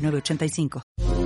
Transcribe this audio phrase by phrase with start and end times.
[0.00, 1.19] 8985.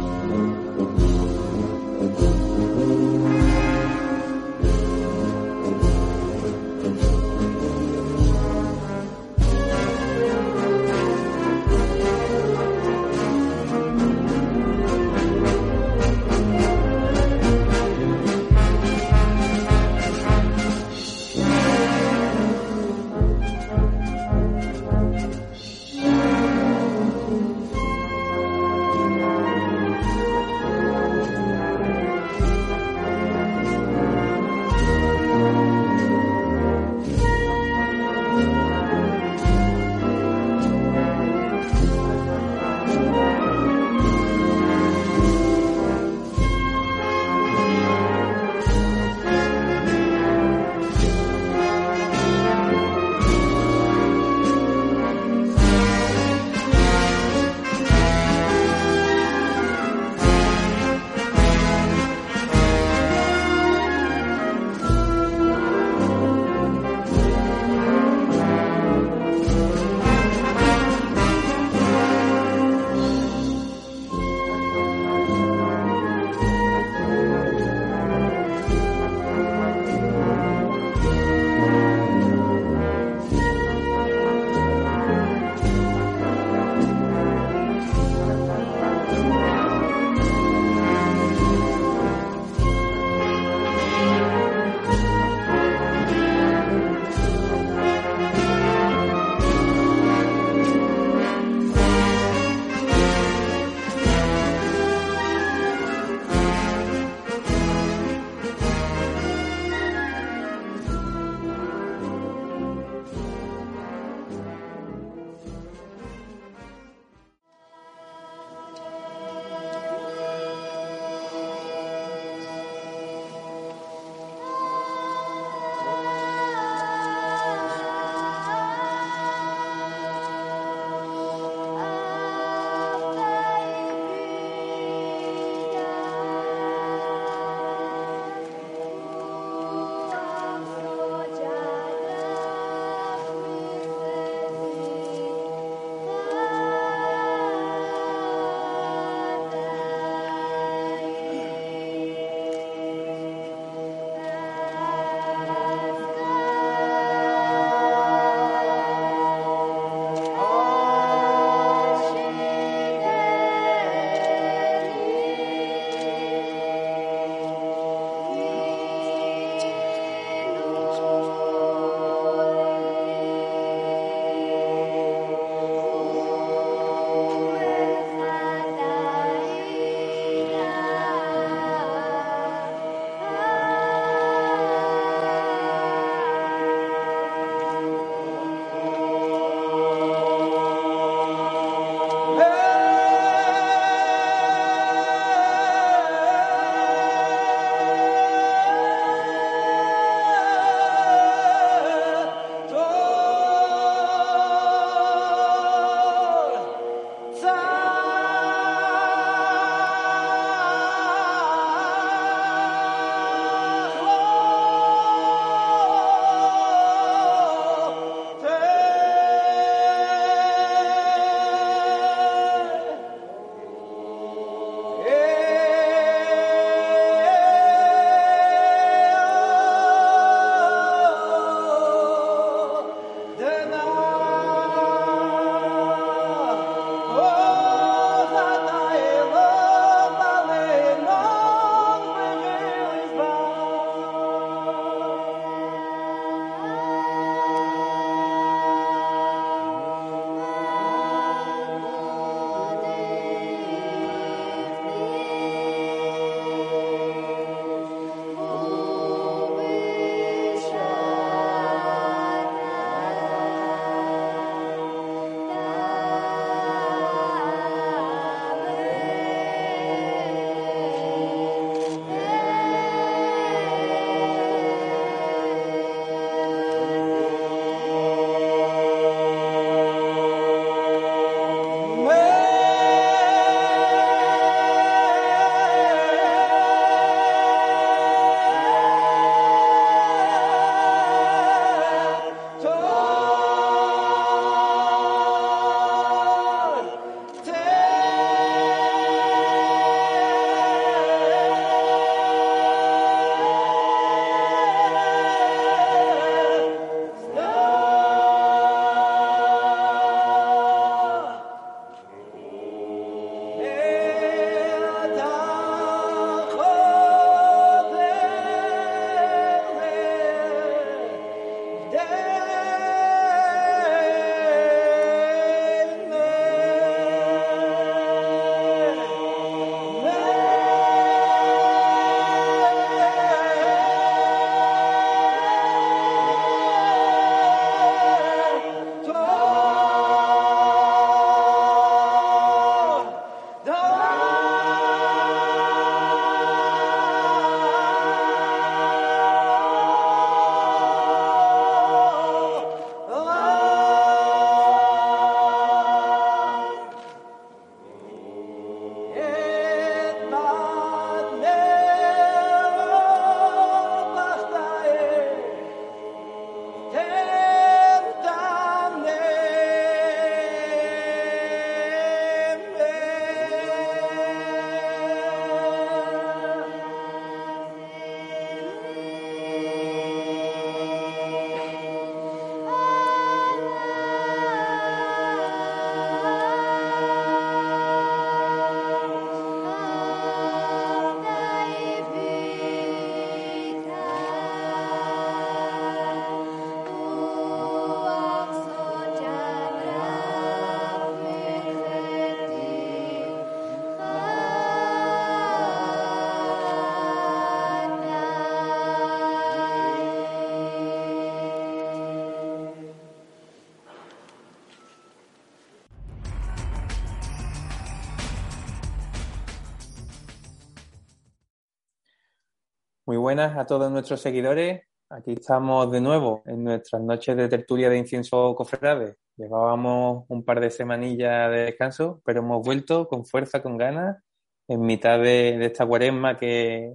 [423.34, 424.82] Buenas a todos nuestros seguidores.
[425.10, 429.16] Aquí estamos de nuevo en nuestras noches de tertulia de incienso cofrades.
[429.36, 434.22] Llevábamos un par de semanillas de descanso, pero hemos vuelto con fuerza, con ganas,
[434.68, 436.94] en mitad de, esta cuaresma que,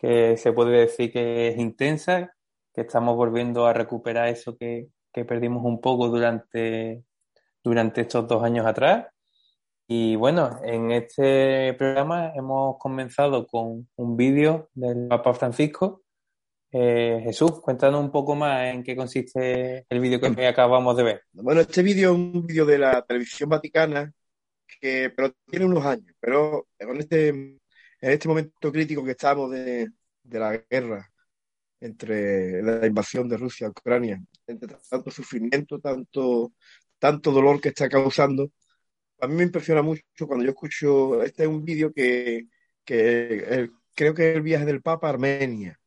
[0.00, 2.34] se puede decir que es intensa,
[2.74, 7.04] que estamos volviendo a recuperar eso que, que perdimos un poco durante,
[7.62, 9.06] durante estos dos años atrás
[9.90, 16.02] y bueno, en este programa hemos comenzado con un vídeo del Papa Francisco.
[16.70, 21.22] Eh, Jesús, cuéntanos un poco más en qué consiste el vídeo que acabamos de ver.
[21.32, 24.12] Bueno, este vídeo es un vídeo de la televisión vaticana,
[24.80, 27.58] que, pero tiene unos años, pero en este, en
[28.00, 29.88] este momento crítico que estamos de,
[30.22, 31.10] de la guerra
[31.80, 36.52] entre la invasión de Rusia a Ucrania, entre tanto sufrimiento, tanto,
[36.98, 38.50] tanto dolor que está causando,
[39.20, 42.46] a mí me impresiona mucho cuando yo escucho, este es un vídeo que,
[42.84, 45.78] creo que es el viaje del Papa a Armenia.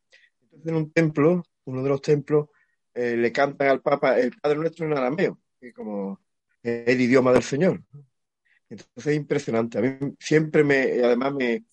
[0.41, 2.49] Entonces en un templo, uno de los templos,
[2.93, 6.19] eh, le cantan al Papa el Padre Nuestro en arameo, que es como
[6.61, 7.81] el idioma del Señor.
[8.69, 9.77] Entonces es impresionante.
[9.77, 11.63] A mí siempre me, además me,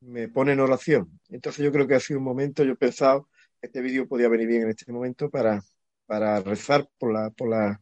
[0.00, 1.20] me pone en oración.
[1.28, 3.28] Entonces yo creo que ha sido un momento, yo he pensado,
[3.60, 5.62] este vídeo podía venir bien en este momento para,
[6.06, 7.80] para rezar por la, por la,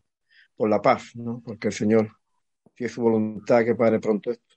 [0.56, 1.42] por la paz, ¿no?
[1.44, 2.21] Porque el Señor
[2.74, 4.56] si es su voluntad que pare pronto esto.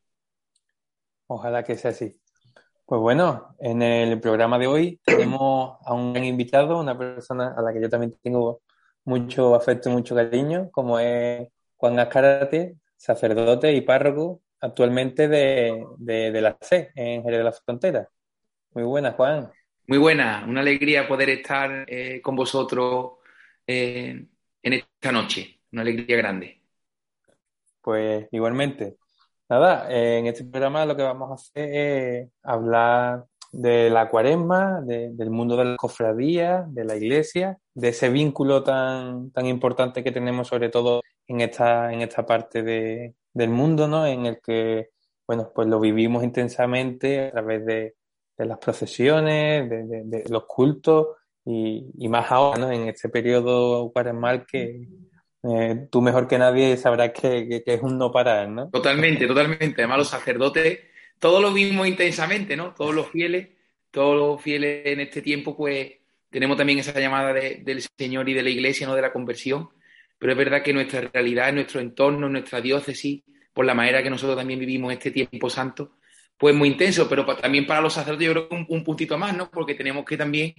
[1.28, 2.20] Ojalá que sea así.
[2.86, 7.74] Pues bueno, en el programa de hoy tenemos a un invitado, una persona a la
[7.74, 8.62] que yo también tengo
[9.06, 16.58] mucho afecto y mucho cariño, como es Juan Azcárate, sacerdote y párroco actualmente de, la
[16.62, 18.10] C en Jerez de la Frontera.
[18.74, 19.52] Muy buenas, Juan.
[19.88, 23.14] Muy buena, una alegría poder estar eh, con vosotros
[23.66, 24.28] eh,
[24.62, 26.65] en esta noche, una alegría grande.
[27.86, 28.98] Pues igualmente.
[29.48, 35.30] Nada, en este programa lo que vamos a hacer es hablar de la cuaresma, del
[35.30, 40.48] mundo de la cofradía, de la iglesia, de ese vínculo tan, tan importante que tenemos
[40.48, 44.08] sobre todo en esta, en esta parte de, del mundo, ¿no?
[44.08, 44.90] En el que,
[45.28, 47.96] bueno, pues lo vivimos intensamente a través de,
[48.38, 51.10] las procesiones, de, los cultos
[51.46, 52.72] y, y, más ahora, ¿no?
[52.72, 54.88] En este periodo cuaresmal que,
[55.48, 58.70] eh, tú mejor que nadie sabrás que, es un no parar, ¿no?
[58.70, 59.82] Totalmente, totalmente.
[59.82, 60.80] Además, los sacerdotes,
[61.20, 62.74] todos lo vimos intensamente, ¿no?
[62.74, 63.50] Todos los fieles,
[63.92, 65.92] todos los fieles en este tiempo, pues
[66.32, 68.96] tenemos también esa llamada del Señor y de la Iglesia, ¿no?
[68.96, 69.70] De la conversión.
[70.18, 73.24] Pero es verdad que nuestra realidad, nuestro entorno, nuestra diócesis,
[73.54, 75.98] por la manera que nosotros también vivimos este tiempo santo,
[76.38, 79.50] pues muy intenso, pero también para los sacerdotes yo creo que un, puntito más, ¿no?
[79.52, 80.56] Porque tenemos que también,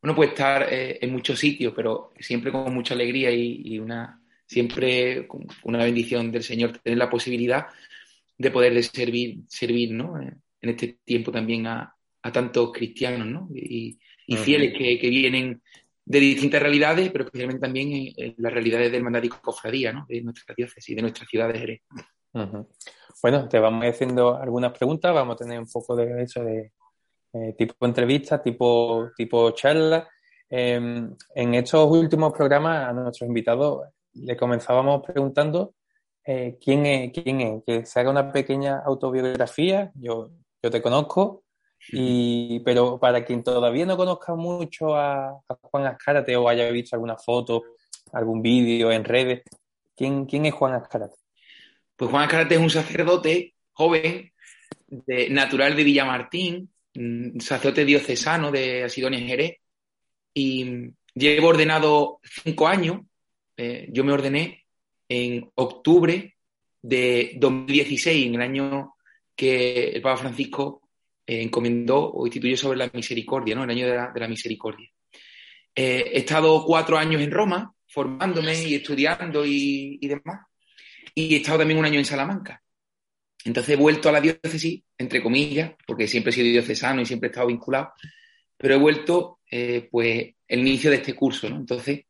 [0.00, 5.28] bueno, pues estar eh, en muchos sitios, pero siempre con mucha alegría y una, siempre
[5.62, 7.66] una bendición del Señor tener la posibilidad
[8.36, 10.20] de poder servir, servir ¿no?
[10.20, 11.94] Eh, en este tiempo también a,
[12.32, 13.48] tantos cristianos ¿no?
[13.54, 13.98] y,
[14.36, 15.62] fieles que, vienen
[16.04, 20.04] de distintas realidades, pero especialmente también en, las realidades del mandato y cofradía ¿no?
[20.06, 21.80] de nuestra diócesis, de nuestra ciudad de Jerez.
[23.22, 26.72] Bueno, te vamos haciendo algunas preguntas, vamos a tener un poco de eso de
[27.32, 30.06] eh, tipo entrevista, tipo, tipo charla.
[30.50, 33.88] Em, en estos últimos programas a nuestros invitados
[34.22, 35.74] le comenzábamos preguntando
[36.24, 39.90] eh, quién es, quién es, que se haga una pequeña autobiografía.
[39.94, 40.30] Yo,
[40.62, 41.44] yo te conozco,
[41.90, 47.16] y, pero para quien todavía no conozca mucho a, Juan Azcárate o haya visto alguna
[47.16, 47.62] foto,
[48.12, 49.42] algún vídeo en redes,
[49.96, 51.16] ¿quién, quién es Juan Azcárate?
[51.96, 54.32] Pues Juan Azcárate es un sacerdote joven,
[55.30, 59.56] natural de Villamartín, mm, sacerdote diocesano de Asidonia Jerez,
[60.34, 63.00] y llevo ordenado cinco años
[63.58, 64.66] eh, yo me ordené
[65.08, 66.36] en octubre
[66.80, 68.94] de 2016, en el año
[69.34, 70.88] que el Papa Francisco
[71.26, 73.64] eh, encomendó o instituyó sobre la misericordia, ¿no?
[73.64, 74.88] El año de la, misericordia.
[75.74, 80.46] Eh, he estado cuatro años en Roma formándome y estudiando y, demás.
[81.16, 82.62] Y he estado también un año en Salamanca.
[83.44, 87.26] Entonces he vuelto a la diócesis, entre comillas, porque siempre he sido diocesano y siempre
[87.26, 87.92] he estado vinculado,
[88.56, 89.40] pero he vuelto,
[89.90, 91.56] pues, el inicio de este curso, ¿no?
[91.56, 92.04] Entonces,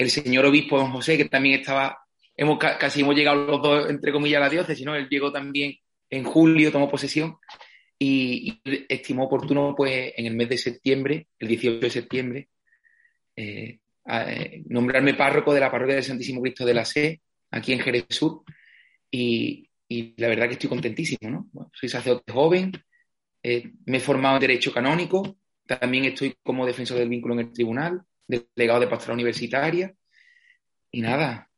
[0.00, 1.98] el señor obispo don José, que también estaba,
[2.34, 4.94] hemos casi hemos llegado los dos, entre comillas, a la diócesis, ¿no?
[4.94, 5.74] Él llegó también
[6.08, 7.36] en julio, tomó posesión
[7.98, 12.48] y, estimó oportuno, pues, en el mes de septiembre, el 18 de septiembre,
[13.36, 17.80] eh, eh, nombrarme párroco de la parroquia del Santísimo Cristo de la Sé, aquí en
[17.80, 18.42] Jerez Sur,
[19.10, 19.68] y,
[20.16, 21.50] la verdad que estoy contentísimo, ¿no?
[21.74, 22.72] soy sacerdote joven,
[23.42, 27.52] eh, me he formado en Derecho Canónico, también estoy como defensor del vínculo en el
[27.52, 29.94] tribunal, delegado de pastoral universitaria.
[30.90, 31.48] Y nada,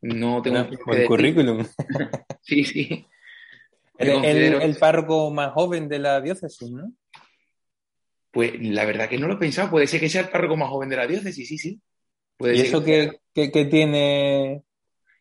[0.00, 0.68] no tengo...
[0.86, 1.66] buen currículum.
[2.42, 3.06] sí, sí.
[3.98, 4.24] El,
[4.62, 6.92] el, párroco más joven de la diócesis, ¿no?
[8.30, 9.70] Pues la verdad que no lo he pensado.
[9.70, 11.80] Puede ser que sea el párroco más joven de la diócesis, sí, sí.
[12.40, 14.62] ¿Y eso qué, tiene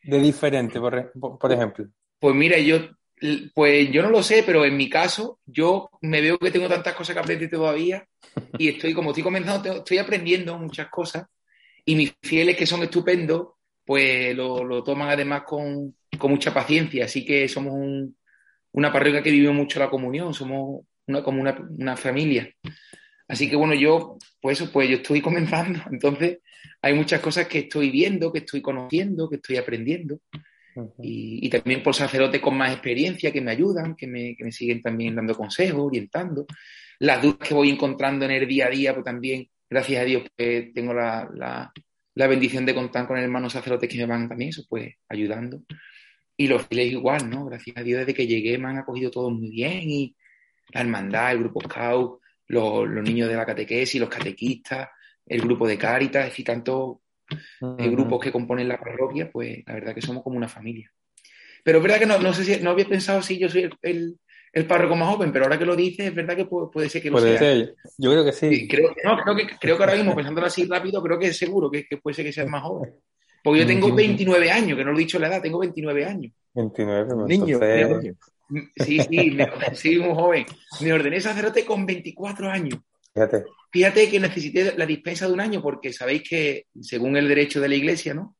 [0.03, 1.87] de diferente, por, ejemplo?
[2.19, 2.77] Pues mira, yo,
[3.53, 6.93] pues yo no lo sé, pero en mi caso, yo me veo que tengo tantas
[6.93, 8.05] cosas que aprender todavía
[8.57, 11.25] y estoy, como estoy comentando, estoy aprendiendo muchas cosas
[11.87, 13.47] y mis fieles que son estupendos,
[13.85, 17.05] pues lo, toman además con, mucha paciencia.
[17.05, 17.73] Así que somos
[18.73, 22.53] una parroquia que vive mucho la comunión, somos una, como una, familia.
[23.29, 25.79] Así que bueno, yo, pues eso, pues yo estoy comenzando.
[25.89, 26.39] Entonces,
[26.81, 30.19] hay muchas cosas que estoy viendo, que estoy conociendo, que estoy aprendiendo.
[30.99, 34.81] Y, también por sacerdotes con más experiencia que me ayudan, que me, que me siguen
[34.81, 36.45] también dando consejos, orientando.
[36.99, 40.23] Las dudas que voy encontrando en el día a día, pues también gracias a Dios
[40.35, 41.71] que tengo la,
[42.15, 45.61] bendición de contar con hermanos sacerdotes que me van también, eso pues ayudando.
[46.35, 47.45] Y los fieles igual, ¿no?
[47.45, 50.15] Gracias a Dios desde que llegué me han acogido todos muy bien y
[50.71, 54.89] la hermandad, el grupo Scout, los, niños de la catequesis, los catequistas,
[55.25, 56.97] el grupo de Cáritas, y tantos
[57.29, 60.91] eh, grupos que componen la parroquia, pues la verdad que somos como una familia.
[61.63, 64.17] Pero es verdad que no, sé si no había pensado si yo soy el,
[64.57, 67.09] el párroco más joven, pero ahora que lo dices, es verdad que puede, ser que
[67.09, 67.75] lo puede Ser.
[67.97, 68.67] Yo creo que sí.
[68.67, 72.15] creo, que, creo que ahora mismo, pensándolo así rápido, creo que es seguro que, puede
[72.15, 72.95] ser que sea más joven.
[73.43, 76.33] Porque yo tengo 29 años, que no lo he dicho la edad, tengo 29 años.
[76.53, 77.59] 29, pues, niño.
[78.77, 80.45] Sí, sí, me, sí, muy joven.
[80.81, 82.79] Me ordené sacerdote con 24 años.
[83.17, 83.45] Fíjate.
[83.71, 87.67] Fíjate que necesité la dispensa de un año porque sabéis que, según el derecho de
[87.67, 88.35] la iglesia, ¿no?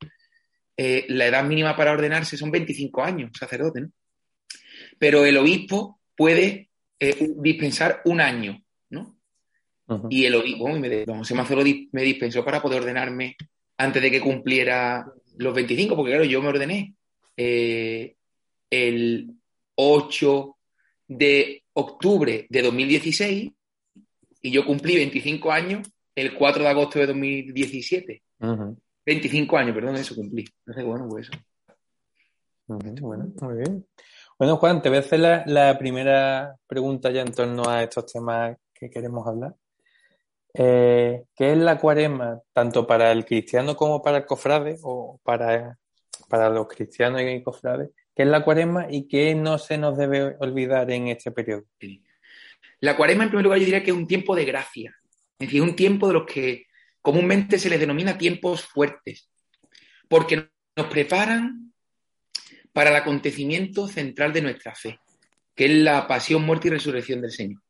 [0.77, 3.91] Eh, la edad mínima para ordenarse son 25 años, sacerdote, ¿no?
[4.99, 6.69] Pero el obispo puede
[6.99, 9.17] eh, dispensar un año, ¿no?
[10.11, 11.05] Y el obispo, me,
[11.91, 13.35] me dispensó para poder ordenarme
[13.77, 15.07] antes de que cumpliera
[15.37, 16.93] los 25, porque claro, yo me ordené
[17.35, 18.15] eh,
[18.69, 19.31] el
[19.73, 20.57] 8
[21.07, 23.51] de octubre de 2016
[24.41, 28.23] y yo cumplí 25 años el 4 de agosto de 2017.
[29.05, 30.45] 25 años, perdón, eso cumplí.
[30.65, 31.39] Entonces, bueno, pues eso.
[32.67, 33.85] Bueno, muy bien.
[34.37, 38.57] Bueno, Juan, te voy a hacer la, primera pregunta ya en torno a estos temas
[38.73, 39.55] que queremos hablar.
[40.53, 45.77] Eh, ¿Qué es la cuaresma, tanto para el cristiano como para el cofrade, o para,
[46.27, 47.91] para los cristianos y cofrades?
[48.13, 51.63] ¿Qué es la cuaresma y qué no se nos debe olvidar en este periodo?
[52.79, 54.95] La cuaresma, en primer lugar, yo diría que es un tiempo de gracia.
[55.39, 56.65] Es decir, un tiempo de los que
[57.01, 59.29] comúnmente se les denomina tiempos fuertes,
[60.07, 61.73] porque nos preparan
[62.73, 64.99] para el acontecimiento central de nuestra fe,
[65.55, 67.61] que es la pasión, muerte y resurrección del Señor.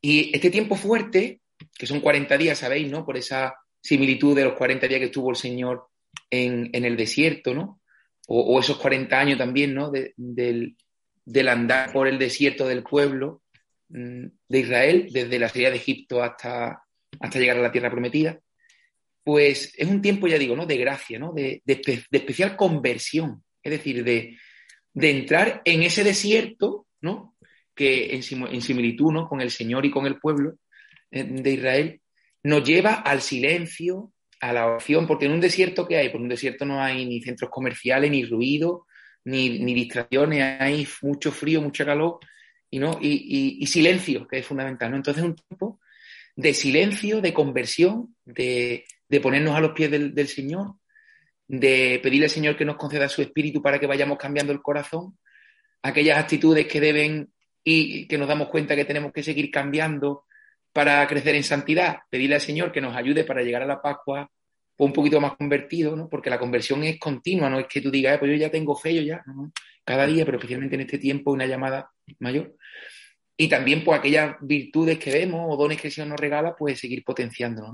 [0.00, 1.40] Y este tiempo fuerte,
[1.76, 3.04] que son 40 días, sabéis, ¿no?
[3.04, 5.88] Por esa similitud de los 40 días que estuvo el Señor
[6.30, 7.80] en, el desierto, ¿no?
[8.26, 9.90] O, esos 40 años también, ¿no?
[9.90, 10.76] del,
[11.48, 13.42] andar por el desierto del pueblo
[13.88, 16.82] de Israel, desde la salida de Egipto hasta,
[17.20, 18.38] hasta llegar a la tierra prometida.
[19.22, 20.66] Pues es un tiempo, ya digo, ¿no?
[20.66, 21.32] De gracia, ¿no?
[21.32, 21.62] de
[22.10, 24.36] especial conversión es decir, de,
[24.94, 27.34] entrar en ese desierto, ¿no?
[27.74, 29.26] Que en, similitud, ¿no?
[29.26, 30.58] Con el Señor y con el pueblo
[31.10, 32.00] eh, de Israel,
[32.44, 36.28] nos lleva al silencio, a la oración, porque en un desierto que hay, por un
[36.28, 38.86] desierto no hay ni centros comerciales, ni ruido,
[39.24, 42.18] ni, distracciones, hay mucho frío, mucha calor
[42.74, 42.98] y, ¿no?
[43.00, 44.90] y, silencio, que es fundamental.
[44.90, 44.96] ¿no?
[44.96, 45.78] Entonces, un tiempo
[46.34, 48.84] de silencio, de conversión, de,
[49.22, 50.74] ponernos a los pies del Señor,
[51.46, 55.16] de pedirle al Señor que nos conceda su espíritu para que vayamos cambiando el corazón,
[55.82, 60.24] aquellas actitudes que deben y que nos damos cuenta que tenemos que seguir cambiando
[60.72, 64.28] para crecer en santidad, pedirle al Señor que nos ayude para llegar a la Pascua
[64.78, 66.08] un poquito más convertido, ¿no?
[66.08, 68.74] porque la conversión es continua, no es que tú digas, eh, pues yo ya tengo
[68.74, 69.24] fe, yo ya,
[69.84, 72.56] cada día, pero especialmente en este tiempo, una llamada mayor.
[73.36, 76.78] Y también, pues, aquellas virtudes que vemos o dones que el Señor nos regala, pues
[76.78, 77.72] seguir potenciando.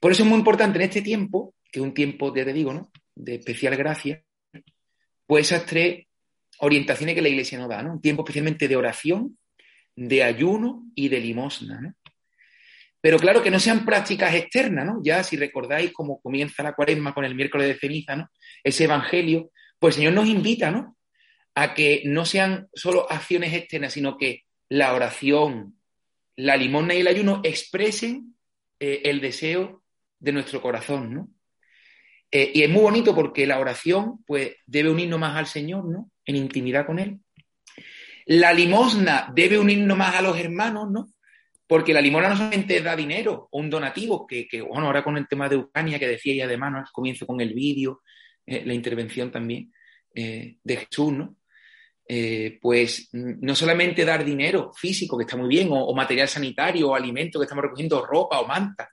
[0.00, 2.90] Por eso es muy importante en este tiempo que un tiempo, ya te digo, ¿no?
[3.16, 4.22] de especial gracia,
[5.26, 6.06] pues esas tres
[6.58, 7.94] orientaciones que la Iglesia nos da, ¿no?
[7.94, 9.36] Un tiempo especialmente de oración,
[9.96, 11.94] de ayuno y de limosna, ¿no?
[13.00, 15.00] Pero claro que no sean prácticas externas, ¿no?
[15.02, 18.30] Ya si recordáis cómo comienza la cuaresma con el miércoles de ceniza, ¿no?
[18.62, 20.95] Ese evangelio, pues el Señor nos invita, ¿no?
[21.56, 25.76] A que no sean solo acciones externas, sino que la oración,
[26.36, 28.36] la limosna y el ayuno expresen
[28.78, 29.82] eh, el deseo
[30.18, 31.30] de nuestro corazón, ¿no?
[32.30, 36.10] Eh, y es muy bonito porque la oración, pues, debe unirnos más al Señor, ¿no?
[36.24, 37.20] En intimidad con Él.
[38.26, 41.08] La limosna debe unirnos más a los hermanos, ¿no?
[41.66, 45.26] Porque la limosna no solamente da dinero o un donativo, que, bueno, ahora con el
[45.28, 46.84] tema de Ucrania que decía y además, ¿no?
[46.92, 48.02] Comienzo con el vídeo,
[48.44, 49.72] eh, la intervención también
[50.14, 51.35] de Jesús, ¿no?
[52.08, 56.94] Eh, pues no solamente dar dinero físico, que está muy bien, o, material sanitario, o
[56.94, 58.90] alimento que estamos recogiendo, ropa o manta,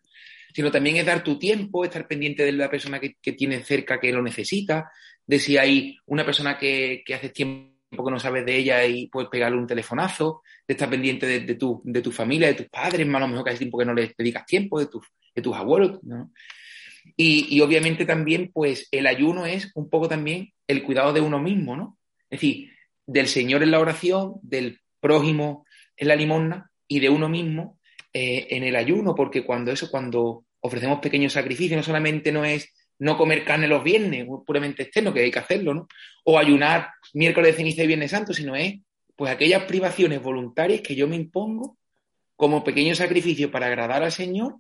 [0.54, 3.99] sino también es dar tu tiempo, estar pendiente de la persona que, que tienes cerca
[3.99, 4.91] que lo necesita,
[5.26, 7.71] de si hay una persona que, hace tiempo
[8.04, 11.82] que no sabes de ella y puedes pegarle un telefonazo, de estar pendiente de, tu,
[11.84, 14.15] de tu familia, de tus padres, más o mejor que hace tiempo que no les
[14.17, 16.32] dedicas tiempo, de, tus, de tus abuelos, ¿no?
[17.17, 21.38] Y, y, obviamente también, pues el ayuno es un poco también el cuidado de uno
[21.38, 21.97] mismo, ¿no?
[22.30, 22.71] Es decir,
[23.05, 25.65] del Señor en la oración, del prójimo
[25.97, 27.79] en la limosna y de uno mismo
[28.13, 32.73] eh, en el ayuno, porque cuando eso, cuando ofrecemos pequeños sacrificios, no solamente no es
[32.99, 35.87] no comer carne los viernes, puramente externo, que hay que hacerlo, ¿no?
[36.23, 38.75] O ayunar miércoles de ceniza y viernes santo, sino es
[39.15, 41.77] pues aquellas privaciones voluntarias que yo me impongo
[42.35, 44.57] como pequeño sacrificio para agradar al Señor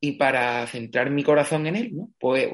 [0.00, 2.10] y para centrar mi corazón en Él, ¿no?
[2.18, 2.48] Pues,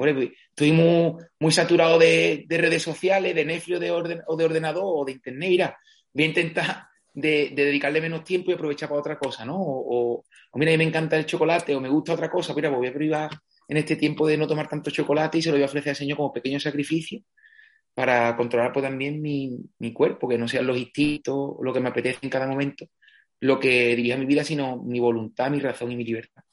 [0.51, 5.05] estoy muy, muy saturado de, redes sociales, de Netflix de orden, o de ordenador o
[5.05, 5.79] de Internet, mira,
[6.13, 9.57] voy a intentar de, dedicarle menos tiempo y aprovechar para otra cosa, ¿no?
[9.59, 12.71] O, o, mira, a mí me encanta el chocolate o me gusta otra cosa, mira,
[12.71, 13.31] pues voy a privar
[13.69, 15.97] en este tiempo de no tomar tanto chocolate y se lo voy a ofrecer al
[15.97, 17.21] Señor como pequeño sacrificio
[17.95, 21.89] para controlar pues, también mi, mi, cuerpo, que no sean los instintos, lo que me
[21.91, 22.87] apetece en cada momento,
[23.41, 26.44] lo que dirija mi vida, sino mi voluntad, mi razón y mi libertad.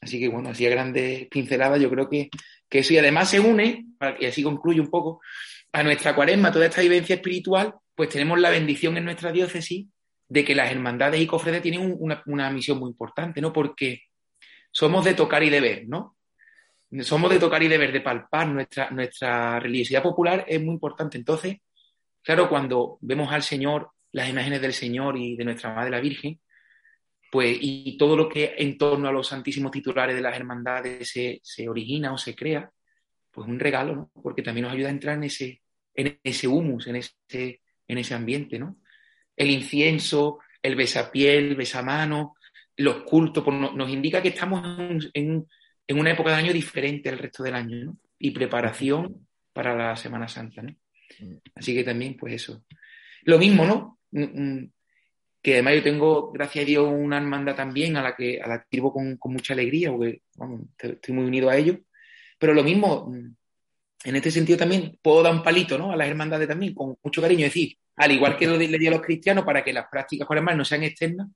[0.00, 2.30] Así que bueno, así a grandes pinceladas, yo creo que,
[2.68, 3.86] que eso y además se une,
[4.18, 5.20] y así concluye un poco,
[5.72, 9.86] a nuestra cuaresma, toda esta vivencia espiritual, pues tenemos la bendición en nuestra diócesis
[10.28, 13.52] de que las hermandades y cofredes tienen una, una misión muy importante, ¿no?
[13.52, 14.04] Porque
[14.70, 16.16] somos de tocar y de ver, ¿no?
[17.02, 21.16] somos de tocar y de ver, de palpar nuestra, nuestra religiosidad popular es muy importante.
[21.16, 21.58] Entonces,
[22.22, 26.40] claro, cuando vemos al Señor, las imágenes del Señor y de nuestra Madre la Virgen,
[27.30, 31.40] pues, y todo lo que en torno a los santísimos titulares de las hermandades se,
[31.42, 32.70] se origina o se crea,
[33.30, 34.10] pues un regalo, ¿no?
[34.20, 35.62] Porque también nos ayuda a entrar en ese,
[35.94, 38.78] en ese humus, en ese, en ese ambiente, ¿no?
[39.36, 42.34] El incienso, el besapiel, el besamano,
[42.76, 44.62] los cultos, pues nos, indica que estamos
[45.14, 45.46] en,
[45.86, 47.96] en, una época de año diferente al resto del año, ¿no?
[48.18, 50.72] Y preparación para la Semana Santa, ¿no?
[51.20, 51.36] Mm.
[51.54, 52.64] Así que también, pues eso.
[53.22, 53.98] Lo mismo, ¿no?
[55.42, 58.40] Mm, mm, que además yo tengo, gracias a Dios, una hermandad también a la que,
[58.40, 60.22] a la sirvo con, mucha alegría, porque
[60.78, 61.78] estoy muy unido a ellos.
[62.38, 63.12] Pero lo mismo,
[64.04, 65.92] en este sentido también puedo dar un palito, ¿no?
[65.92, 67.46] A las hermandades también, con mucho cariño.
[67.46, 70.26] Es decir, al igual que lo le di a los cristianos para que las prácticas
[70.26, 71.28] cuaresmales no sean externas,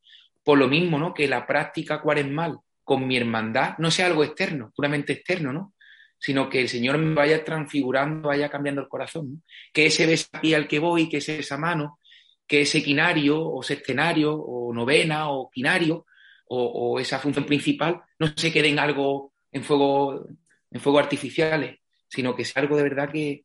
[0.43, 1.12] por lo mismo, ¿no?
[1.12, 5.75] Que la práctica cuaresmal con mi hermandad no sea algo externo, puramente externo, ¿no?
[6.19, 9.43] Sino que el Señor me vaya transfigurando, vaya cambiando el corazón.
[9.73, 11.99] Que ese besapié al que voy, que ese esa mano,
[12.47, 16.07] que ese quinario o sextenario o novena o quinario
[16.47, 20.27] o, esa función principal no se quede en algo en fuego,
[20.71, 21.79] en fuego artificiales,
[22.09, 23.45] sino que sea algo de verdad que,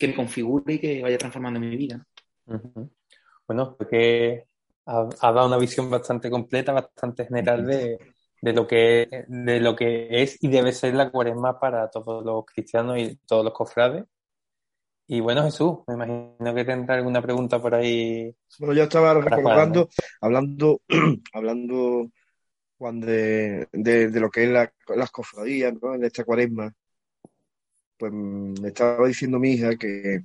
[0.00, 2.06] me configure y que vaya transformando mi vida.
[3.46, 4.44] Bueno, porque
[4.84, 7.98] ha, ha, dado una visión bastante completa, bastante general de,
[8.44, 12.44] de lo que de lo que es y debe ser la cuaresma para todos los
[12.44, 14.04] cristianos y todos los cofrades.
[15.06, 18.34] Y bueno, Jesús, me imagino que tendrá alguna pregunta por ahí.
[18.58, 19.88] Bueno, ya estaba recordando,
[20.20, 20.80] hablando,
[21.32, 22.10] hablando
[22.78, 25.94] Juan, de, de, lo que es las cofradías, ¿no?
[25.94, 26.72] En esta cuaresma.
[27.96, 30.20] Pues me estaba diciendo mi hija que,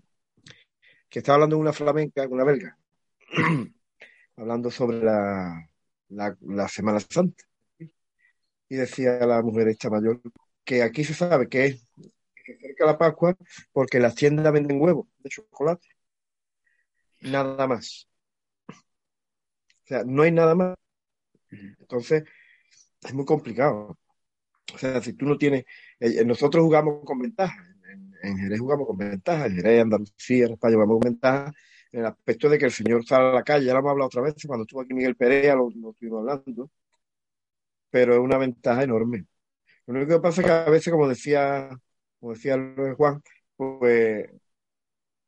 [1.09, 2.77] que estaba hablando de una flamenca, una belga,
[4.37, 5.69] hablando sobre la,
[6.09, 7.43] la, la Semana Santa
[8.69, 10.21] y decía la mujer esta mayor
[10.63, 11.87] que aquí se sabe que es
[12.57, 13.35] cerca la Pascua
[13.71, 15.87] porque las tiendas venden huevos de chocolate.
[17.21, 18.07] Nada más.
[18.69, 18.73] O
[19.87, 20.75] sea, no hay nada más.
[21.51, 22.23] Entonces,
[23.01, 23.97] es muy complicado.
[24.73, 25.65] O sea, si tú no tienes.
[25.99, 27.57] Eh, nosotros jugamos con ventaja.
[28.21, 29.47] En, Jerez jugamos con ventaja.
[29.47, 31.53] En Jerez, Andalucía, en España jugamos con ventaja.
[31.91, 33.65] En el aspecto de que el señor sale a la calle.
[33.65, 34.35] Ya lo hemos hablado otra vez.
[34.45, 36.69] Cuando estuvo aquí Miguel Perea, lo, lo estuvimos hablando
[37.89, 39.25] pero es una ventaja enorme.
[39.87, 41.69] Lo único que pasa es que a veces, como decía,
[42.19, 42.57] como decía
[42.97, 43.21] Juan,
[43.55, 44.29] pues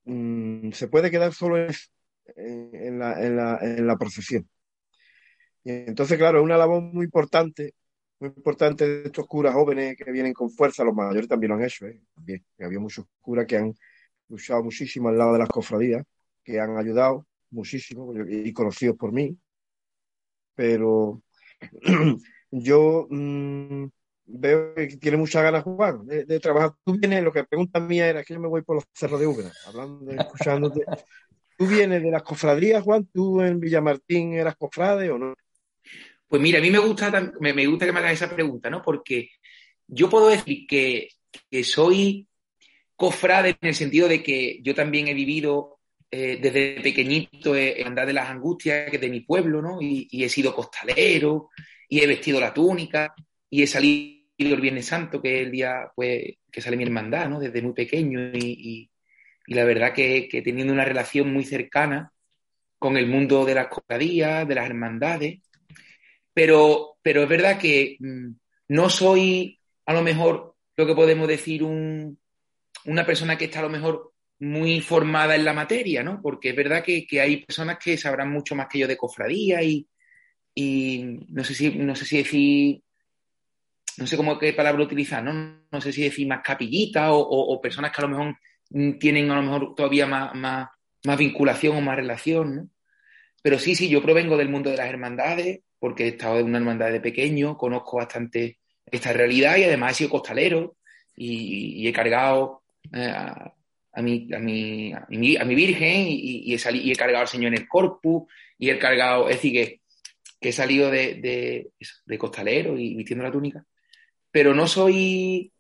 [0.06, 1.58] mm, se puede quedar solo
[2.36, 4.48] en, la, en, la, en la procesión.
[5.64, 7.76] Y entonces, claro, es una labor muy importante,
[8.20, 11.64] muy importante de estos curas jóvenes que vienen con fuerza, los mayores también lo han
[11.64, 12.02] hecho, ¿eh?
[12.16, 12.44] también.
[12.60, 13.74] Había muchos curas que han
[14.30, 16.04] luchado muchísimo al lado de las cofradías,
[16.44, 19.38] que han ayudado muchísimo y conocidos por mí,
[20.56, 21.22] pero
[22.52, 23.86] yo mmm,
[24.26, 26.74] veo que tiene muchas ganas Juan de, trabajar.
[26.84, 29.28] Tú vienes, lo que pregunta mía era que yo me voy por los cerros de
[29.28, 30.86] Úbeda, hablando, escuchándote.
[31.58, 33.08] ¿Tú vienes de las cofradías, Juan?
[33.14, 35.34] ¿Tú en Villamartín eras cofrade o no?
[36.28, 38.82] Pues mira, a mí me gusta, me, me gusta que me hagas esa pregunta, ¿no?
[38.82, 39.30] Porque
[39.88, 41.10] yo puedo decir que,
[41.50, 42.28] que soy
[42.96, 45.82] cofrade en el sentido de que yo también he vivido
[46.14, 49.82] eh, desde pequeñito he andado de las angustias, que de mi pueblo, ¿no?
[49.82, 51.50] Y, he sido costalero,
[51.88, 53.16] y he vestido la túnica,
[53.52, 57.30] y he salido el Viernes Santo, que es el día pues, que sale mi hermandad,
[57.30, 57.40] ¿no?
[57.40, 58.90] Desde muy pequeño, y,
[59.48, 62.12] la verdad que, teniendo una relación muy cercana
[62.80, 65.42] con el mundo de las cofradías, de las hermandades,
[66.34, 68.32] pero, pero es verdad que mm,
[68.70, 72.18] no soy a lo mejor lo que podemos decir un,
[72.86, 76.22] una persona que está a lo mejor muy formada en la materia, ¿no?
[76.22, 79.88] Porque es verdad que, hay personas que sabrán mucho más que yo de cofradía y,
[81.30, 82.82] no sé si, no sé si decir,
[83.98, 85.64] no sé cómo qué palabra utilizar, ¿no?
[85.72, 88.36] No sé si decir más capillita o, personas que a lo mejor
[89.00, 92.70] tienen a lo mejor todavía más, más, vinculación o más relación, ¿no?
[93.44, 96.60] Pero sí, sí, yo provengo del mundo de las hermandades, porque he estado en una
[96.60, 100.76] hermandad de pequeño, conozco bastante esta realidad y además he sido costalero
[101.16, 102.62] y, he cargado
[102.94, 103.12] eh,
[103.94, 107.22] a mi, a mi, a mi, a mi Virgen y, he salido, y he cargado
[107.24, 108.24] al Señor en el corpus
[108.58, 109.82] y he cargado, es decir, que,
[110.44, 111.70] he salido de,
[112.06, 113.64] de, costalero y vistiendo la túnica,
[114.32, 115.52] pero no soy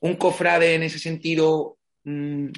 [0.00, 2.48] un cofrade en ese sentido mm,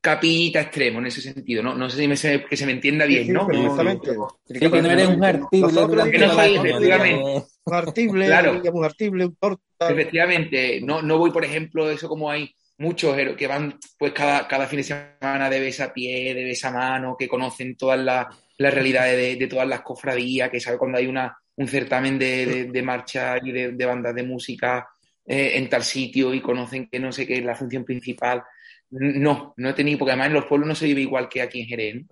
[0.00, 1.74] capillita extremo en ese sentido, ¿no?
[1.74, 3.46] No sé si me que se me entienda bien, ¿no?
[3.46, 4.10] Perfectamente.
[4.48, 5.72] que no eres un artible.
[5.72, 7.44] no soy, efectivamente.
[7.64, 8.62] Un artible, claro.
[8.72, 9.62] un artible, un torta.
[9.80, 14.66] Efectivamente, no, no voy, por ejemplo, eso como hay muchos que van pues cada, cada
[14.66, 18.26] fin de semana de besa pie, de besa mano, que conocen todas las,
[18.58, 23.52] realidades de, todas las cofradías, que saben cuando hay una, un certamen de, marcha y
[23.52, 24.88] de, bandas de música
[25.26, 28.42] eh, en tal sitio y conocen que no sé qué es la función principal.
[28.88, 31.60] No, no he tenido, porque además en los pueblos no se vive igual que aquí
[31.60, 32.02] en Jerez.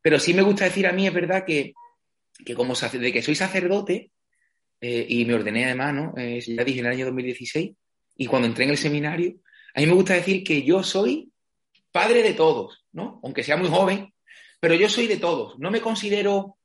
[0.00, 1.74] Pero sí me gusta decir a mí, es verdad que,
[2.42, 4.12] que como de que soy sacerdote,
[4.80, 6.14] eh, y me ordené además, ¿no?
[6.16, 7.70] Eh, ya dije en el año 2016,
[8.16, 9.34] y cuando entré en el seminario,
[9.74, 11.30] a mí me gusta decir que yo soy
[11.92, 13.20] padre de todos, ¿no?
[13.22, 14.14] Aunque sea muy joven,
[14.58, 15.58] pero yo soy de todos.
[15.58, 16.56] No me considero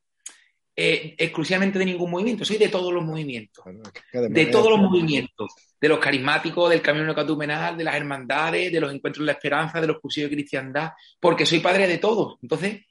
[0.81, 3.65] eh, exclusivamente de ningún movimiento, soy de todos los movimientos.
[4.13, 5.53] De todos los movimientos.
[5.77, 9.81] De los carismáticos, del camino catumenal, de las hermandades, de los encuentros de la esperanza,
[9.81, 12.37] de los cursillos de cristiandad, porque soy padre de todos.
[12.41, 12.85] Entonces,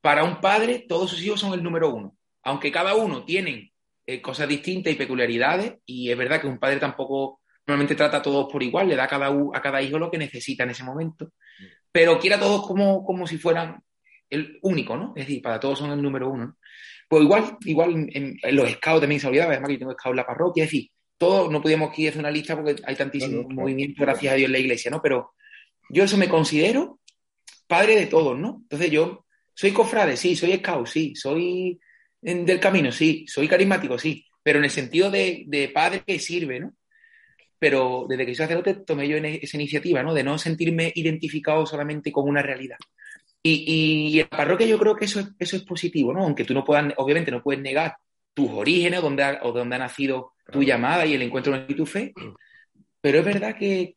[0.00, 2.16] para un padre, todos sus hijos son el número uno.
[2.44, 3.72] Aunque cada uno tiene
[4.06, 8.22] eh, cosas distintas y peculiaridades, y es verdad que un padre tampoco normalmente trata a
[8.22, 10.84] todos por igual, le da a cada, a cada hijo lo que necesita en ese
[10.84, 11.32] momento,
[11.90, 13.82] pero quiere a todos como, como si fueran
[14.30, 15.14] el único, ¿no?
[15.16, 16.56] Es decir, para todos son el número uno.
[17.14, 20.16] Pues igual, igual en, los scouts también se olvidaba, además que yo tengo scouts en
[20.16, 24.04] la parroquia, es decir, todos no podíamos aquí hacer una lista porque hay tantísimos movimientos,
[24.04, 25.00] gracias a Dios, en la iglesia, ¿no?
[25.00, 25.32] Pero
[25.90, 26.98] yo eso me considero
[27.68, 28.58] padre de todos, ¿no?
[28.62, 31.78] Entonces yo soy cofrade, sí, soy scout, sí, soy
[32.20, 36.58] del camino, sí, soy carismático, sí, pero en el sentido de, de padre que sirve,
[36.58, 36.74] ¿no?
[37.60, 40.12] pero desde que soy sacerdote tomé yo esa iniciativa, ¿no?
[40.12, 42.76] De no sentirme identificado solamente con una realidad.
[43.46, 46.22] Y, y, en la parroquia yo creo que eso es, eso es positivo, ¿no?
[46.22, 47.94] Aunque tú no puedas, obviamente no puedes negar
[48.32, 51.86] tus orígenes, donde ha, o donde ha nacido tu llamada y el encuentro con tu
[51.86, 52.12] fe,
[53.00, 53.94] pero es verdad que,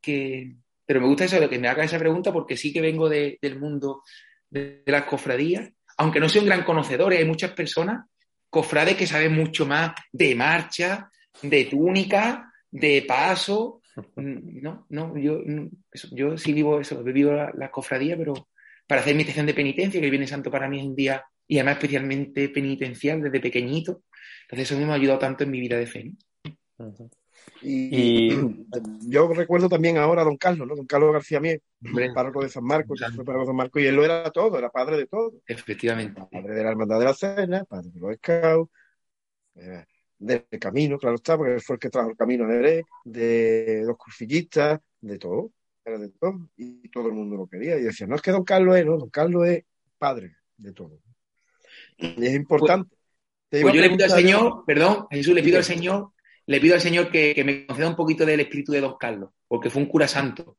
[0.85, 4.03] pero me gusta eso, que me haga esa pregunta porque sí que vengo del mundo
[4.49, 8.05] de, las cofradías, aunque no soy un gran conocedor, hay muchas personas,
[8.49, 11.09] cofrades que saben mucho más de marcha,
[11.41, 13.81] de túnica, de paso.
[14.15, 15.69] Mm, no, no, yo, mm,
[16.11, 18.47] yo sí vivo eso, he vivido la, cofradía, pero
[18.87, 21.23] para hacer mi estación de penitencia, que el Viernes Santo para mí es un día,
[21.45, 24.03] y además especialmente penitencial desde pequeñito.
[24.43, 26.13] Entonces eso me ha ayudado tanto en mi vida de fe.
[27.61, 28.29] Y,
[29.07, 30.75] yo recuerdo también ahora a don Carlos, ¿no?
[30.75, 31.61] Don Carlos García Mier,
[32.13, 34.69] párroco de San Marcos, fue párroco de San Marcos, y él lo era todo, era
[34.69, 35.33] padre de todo.
[35.45, 36.21] Efectivamente.
[36.31, 38.71] Padre de la Hermandad de la Cena, padre de los Scouts,
[39.55, 39.85] eh,
[40.19, 44.79] del camino, claro está, porque fue el que trajo el camino de de los crucillistas,
[45.01, 45.51] de todo,
[45.87, 47.77] era de todo, y todo el mundo lo quería.
[47.77, 49.63] Y decía, no es que don Carlos es, no, don Carlos es
[49.97, 50.99] padre de todo.
[51.97, 52.95] Y es importante.
[53.49, 56.11] Pues, pues yo le pido al Señor, perdón, Jesús, le pido al Señor,
[56.45, 59.69] le pido al Señor que, me conceda un poquito del espíritu de don Carlos, porque
[59.69, 60.57] fue un cura santo.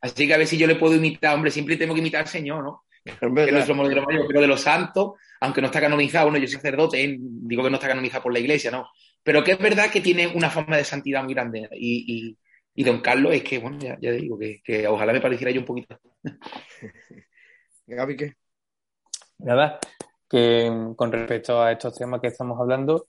[0.00, 2.28] Así que a ver si yo le puedo imitar, hombre, siempre tengo que imitar al
[2.28, 2.84] Señor, ¿no?
[3.04, 6.46] que no somos de los pero de los santos, aunque no está canonizado, bueno, yo
[6.46, 8.88] soy sacerdote, digo que no está canonizado por la iglesia, ¿no?
[9.22, 11.68] Pero que es verdad que tiene una forma de santidad muy grande.
[11.72, 12.36] Y,
[12.82, 15.96] don Carlos es que, bueno, ya, digo, que, ojalá me pareciera yo un poquito.
[17.86, 18.32] Gaby, ¿qué?
[19.38, 19.78] Nada,
[20.28, 23.06] que con respecto a estos temas que estamos hablando,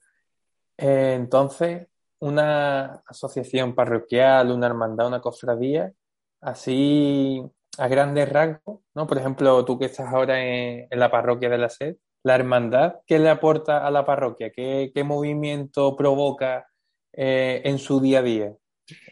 [0.77, 1.87] eh, entonces,
[2.19, 5.93] una asociación parroquial, una hermandad, una cofradía,
[6.41, 7.41] así
[7.77, 9.07] a grandes rasgos, ¿no?
[9.07, 13.19] Por ejemplo, tú que estás ahora en, la parroquia de la SED, la hermandad, ¿qué
[13.19, 14.51] le aporta a la parroquia?
[14.51, 16.67] ¿Qué, movimiento provoca
[17.13, 18.55] eh, en su día a día?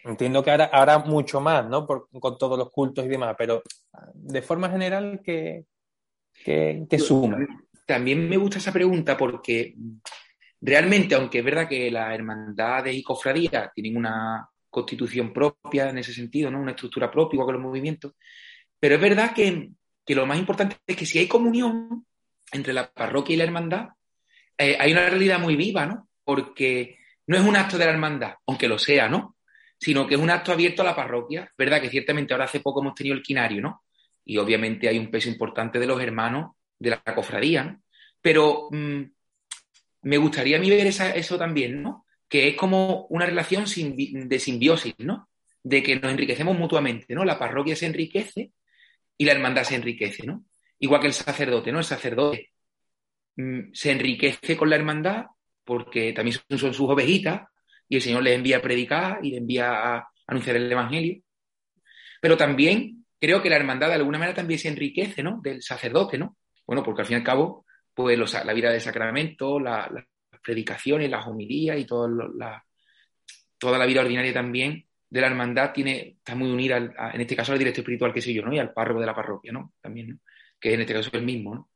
[0.04, 1.88] Entiendo que ahora, ahora mucho más, ¿no?
[1.88, 3.64] con todos los cultos y demás, pero
[4.14, 5.66] de forma general, ¿qué,
[6.34, 7.38] qué, suma?
[7.86, 9.76] También me gusta esa pregunta porque
[10.62, 16.14] realmente, aunque es verdad que las hermandades y cofradías tienen una constitución propia en ese
[16.14, 16.60] sentido, ¿no?
[16.60, 18.14] Una estructura propia, igual que los movimientos,
[18.80, 19.70] pero es verdad que,
[20.06, 22.06] que lo más importante es que si hay comunión
[22.52, 23.90] entre la parroquia y la hermandad,
[24.58, 26.08] eh, hay una realidad muy viva, ¿no?
[26.24, 29.33] Porque no es un acto de la hermandad, aunque lo sea, ¿no?
[29.84, 31.52] Sino que es un acto abierto a la parroquia.
[31.58, 33.84] verdad que ciertamente ahora hace poco hemos tenido el quinario, ¿no?
[34.24, 37.82] Y obviamente hay un peso importante de los hermanos de la cofradía, ¿no?
[38.22, 39.02] Pero mm,
[40.04, 42.06] me gustaría a mí ver eso también, ¿no?
[42.30, 45.30] Que es como una relación de simbiosis, ¿no?
[45.62, 47.26] De que nos enriquecemos mutuamente, ¿no?
[47.26, 48.52] La parroquia se enriquece
[49.17, 50.46] y la hermandad se enriquece, ¿no?
[50.80, 51.80] Igual que el sacerdote, ¿no?
[51.80, 52.52] El sacerdote
[53.36, 55.26] mm, se enriquece con la hermandad
[55.63, 57.43] porque también son, sus ovejitas
[57.94, 61.22] y el Señor les envía a predicar y les envía a anunciar el Evangelio.
[62.20, 65.40] Pero también creo que la hermandad de alguna manera también se enriquece, ¿no?
[65.44, 66.38] Del sacerdote, ¿no?
[66.66, 69.92] Bueno, porque al fin y al cabo, pues la vida de sacramento, las
[70.42, 71.86] predicaciones, las homilías y
[72.36, 72.66] la,
[73.60, 77.52] toda la vida ordinaria también de la hermandad tiene, está muy unida, en este caso,
[77.52, 78.56] al directo espiritual que soy yo, ¿no?
[78.56, 79.74] Y al párroco de la parroquia, ¿no?
[79.80, 80.18] También, ¿no?
[80.60, 81.54] que en este caso es el mismo.
[81.54, 81.70] ¿no?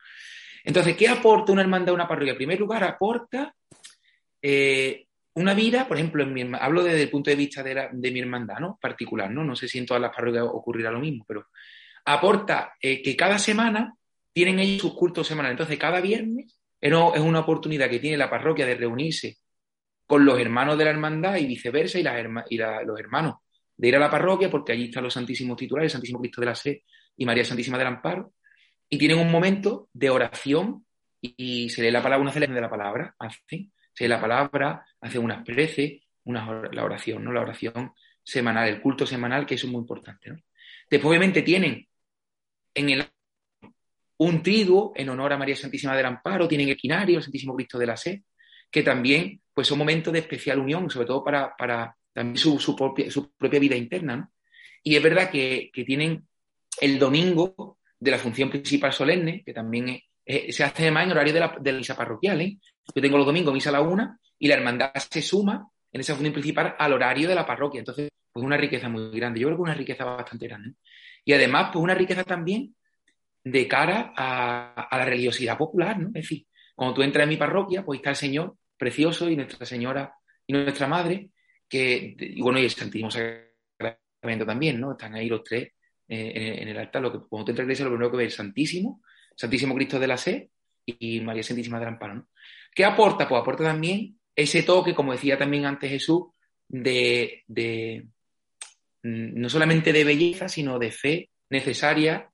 [0.64, 2.32] Entonces, ¿qué aporta una hermandad a una parroquia?
[2.32, 3.54] En primer lugar, aporta
[4.42, 5.07] eh,
[5.38, 8.58] una vida, por ejemplo, en mi, hablo desde el punto de vista de, mi hermandad
[8.60, 8.80] ¿no?
[8.82, 9.44] particular, ¿no?
[9.44, 11.46] no sé si en todas las parroquias ocurrirá lo mismo, pero
[12.06, 13.96] aporta eh, que cada semana
[14.34, 15.54] tienen ellos sus cultos semanales.
[15.54, 19.38] Entonces, cada viernes es una oportunidad que tiene la parroquia de reunirse
[20.08, 22.04] con los hermanos de la hermandad y viceversa, y,
[22.58, 23.36] los hermanos
[23.76, 26.48] de ir a la parroquia, porque allí están los santísimos titulares, el Santísimo Cristo de
[26.48, 26.84] la Sé
[27.16, 28.34] y María Santísima del Amparo,
[28.90, 30.84] y tienen un momento de oración
[31.22, 33.72] y, se lee la palabra, una celebración de la palabra, hacen,
[34.04, 37.32] lee la palabra, hacen unas preces, una, la oración, ¿no?
[37.32, 40.44] La oración semanal, el culto semanal, que eso es muy importante.
[40.90, 41.88] Después, obviamente, tienen
[42.74, 43.06] en el
[44.20, 47.78] un triduo en honor a María Santísima del Amparo, tienen el quinario, el Santísimo Cristo
[47.78, 48.24] de la Sé,
[48.70, 52.76] que también pues son momentos de especial unión, sobre todo para, para también su, su,
[52.76, 54.30] propia, su propia vida interna.
[54.84, 56.28] Y es verdad que, que, tienen
[56.82, 61.40] el domingo de la función principal solemne, que también se hace además en horario de
[61.40, 62.42] la, de la misa parroquial.
[62.42, 62.58] ¿eh?
[62.96, 66.14] Yo tengo los domingos misa a la una y la hermandad se suma en esa
[66.14, 67.80] función principal al horario de la parroquia.
[67.80, 69.40] Entonces, pues una riqueza muy grande.
[69.40, 70.74] Yo creo que una riqueza bastante grande.
[71.26, 72.76] Y además, pues una riqueza también
[73.44, 76.08] de cara a, la religiosidad popular, ¿no?
[76.10, 76.46] Es decir,
[76.76, 80.14] cuando tú entras en mi parroquia, pues está el Señor precioso y Nuestra Señora
[80.46, 81.30] y Nuestra Madre,
[81.68, 84.92] que, y bueno, y el Santísimo Sacramento también, ¿no?
[84.92, 85.70] Están ahí los tres
[86.08, 88.18] eh, en, el altar, lo que cuando tú entras en la iglesia, lo primero que
[88.18, 89.02] ves es el Santísimo,
[89.36, 90.52] Santísimo Cristo de la Sé
[90.86, 92.16] y María Santísima del Amparo.
[92.16, 92.28] ¿no?
[92.78, 93.28] ¿Qué aporta?
[93.28, 96.26] Pues aporta también ese toque, como decía también antes Jesús,
[96.68, 98.06] de, de
[99.02, 102.30] mm, no solamente de belleza, sino de fe necesaria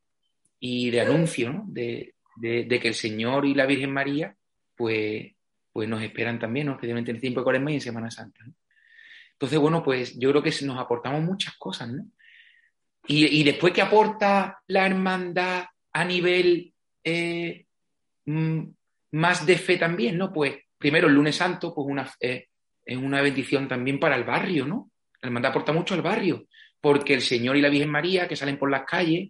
[0.60, 1.64] y de anuncio, ¿no?
[1.68, 4.36] de, de, que el Señor y la Virgen María,
[4.76, 5.32] pues,
[5.72, 6.74] pues nos esperan también, ¿no?
[6.74, 8.44] especialmente en el tiempo de Cuaresma y en Semana Santa.
[9.32, 12.04] Entonces, bueno, pues yo creo que nos aportamos muchas cosas, ¿no?
[13.08, 17.66] Y, después, ¿qué aporta la hermandad a nivel eh,
[18.26, 18.64] mm,
[19.14, 20.32] más de fe también, ¿no?
[20.32, 22.48] Pues primero el lunes santo, pues una, eh,
[22.84, 24.92] es una bendición también para el barrio, ¿no?
[25.22, 26.48] La hermandad aporta mucho al barrio,
[26.82, 29.30] porque el Señor y la Virgen María, que salen por las calles,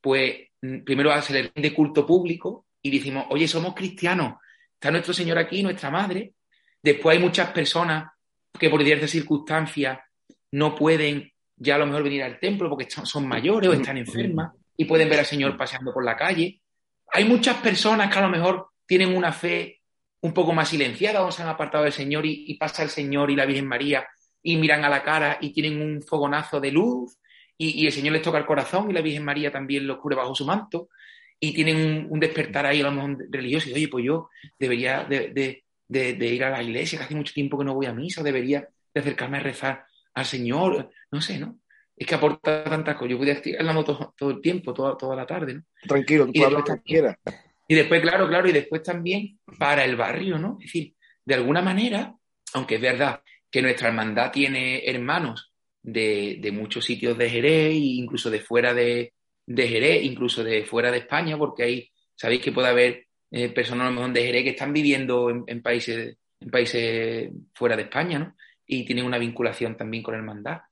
[0.00, 4.34] pues mm, primero se les de culto público y decimos, oye, somos cristianos,
[4.74, 6.34] está nuestro Señor aquí, nuestra Madre.
[6.82, 8.12] Después hay muchas personas
[8.58, 9.98] que por diversas circunstancias
[10.52, 14.52] no pueden ya a lo mejor venir al templo porque son mayores o están enfermas
[14.76, 16.62] y pueden ver al Señor paseando por la calle.
[17.12, 19.82] Hay muchas personas que a lo mejor tienen una fe
[20.20, 23.36] un poco más silenciada o se han apartado del Señor y, pasa el Señor y
[23.36, 24.04] la Virgen María
[24.42, 27.16] y miran a la cara y tienen un fogonazo de luz
[27.56, 30.34] y, el Señor les toca el corazón y la Virgen María también los cubre bajo
[30.34, 30.88] su manto
[31.38, 35.62] y tienen un, despertar ahí a lo mejor religioso y oye, pues yo debería de,
[35.86, 38.24] de, ir a la iglesia, que hace mucho tiempo que no voy a misa, o
[38.24, 41.60] debería de acercarme a rezar al Señor, no sé, ¿no?
[41.96, 43.10] Es que aporta tantas cosas.
[43.12, 45.62] Yo podía estar hablando todo, todo, el tiempo, toda, toda la tarde, ¿no?
[45.86, 47.16] Tranquilo, tú hablas que quieras.
[47.70, 50.56] Y después, claro, claro, y después también para el barrio, ¿no?
[50.58, 52.12] Es decir, de alguna manera,
[52.52, 58.28] aunque es verdad que nuestra hermandad tiene hermanos de, de muchos sitios de Jerez, incluso
[58.28, 59.12] de fuera de,
[59.46, 64.12] de, Jerez, incluso de fuera de España, porque ahí sabéis que puede haber eh, personas
[64.12, 68.34] de Jerez que están viviendo en, países, en países fuera de España, ¿no?
[68.66, 70.62] y tienen una vinculación también con el hermandad.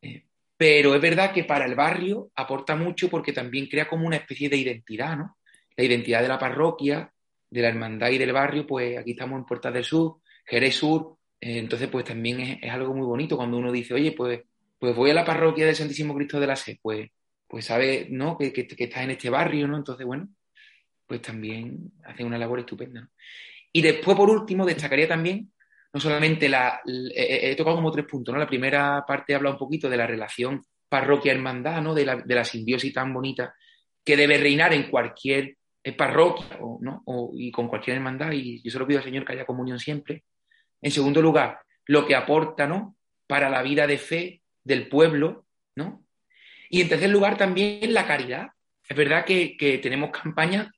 [0.00, 4.18] Eh, pero es verdad que para el barrio aporta mucho porque también crea como una
[4.18, 5.39] especie de identidad, ¿no?
[5.80, 7.10] La identidad de la parroquia,
[7.48, 11.16] de la hermandad y del barrio, pues aquí estamos en Puerta del Sur, Jerez Sur,
[11.40, 14.42] eh, entonces pues también es, algo muy bonito cuando uno dice, oye, pues,
[14.78, 17.08] pues voy a la parroquia del Santísimo Cristo de la Sé, pues,
[17.48, 18.36] pues sabe, ¿no?
[18.36, 19.78] Que, que, estás en este barrio, ¿no?
[19.78, 20.28] Entonces, bueno,
[21.06, 23.08] pues también hacen una labor estupenda.
[23.72, 25.50] Y después, por último, destacaría también,
[25.94, 26.82] no solamente la,
[27.16, 28.38] he, tocado como tres puntos, ¿no?
[28.38, 31.94] La primera parte habla un poquito de la relación parroquia-hermandad, ¿no?
[31.94, 33.54] De la, de la simbiosis tan bonita
[34.04, 37.02] que debe reinar en cualquier eh, parroquia ¿no?
[37.34, 40.24] y con cualquier hermandad, y yo se lo pido al Señor que haya comunión siempre.
[40.80, 42.96] En segundo lugar, lo que aporta ¿no?
[43.26, 46.04] para la vida de fe del pueblo, ¿no?
[46.68, 48.48] Y en tercer lugar, también la caridad.
[48.88, 50.68] Es verdad que, tenemos campañas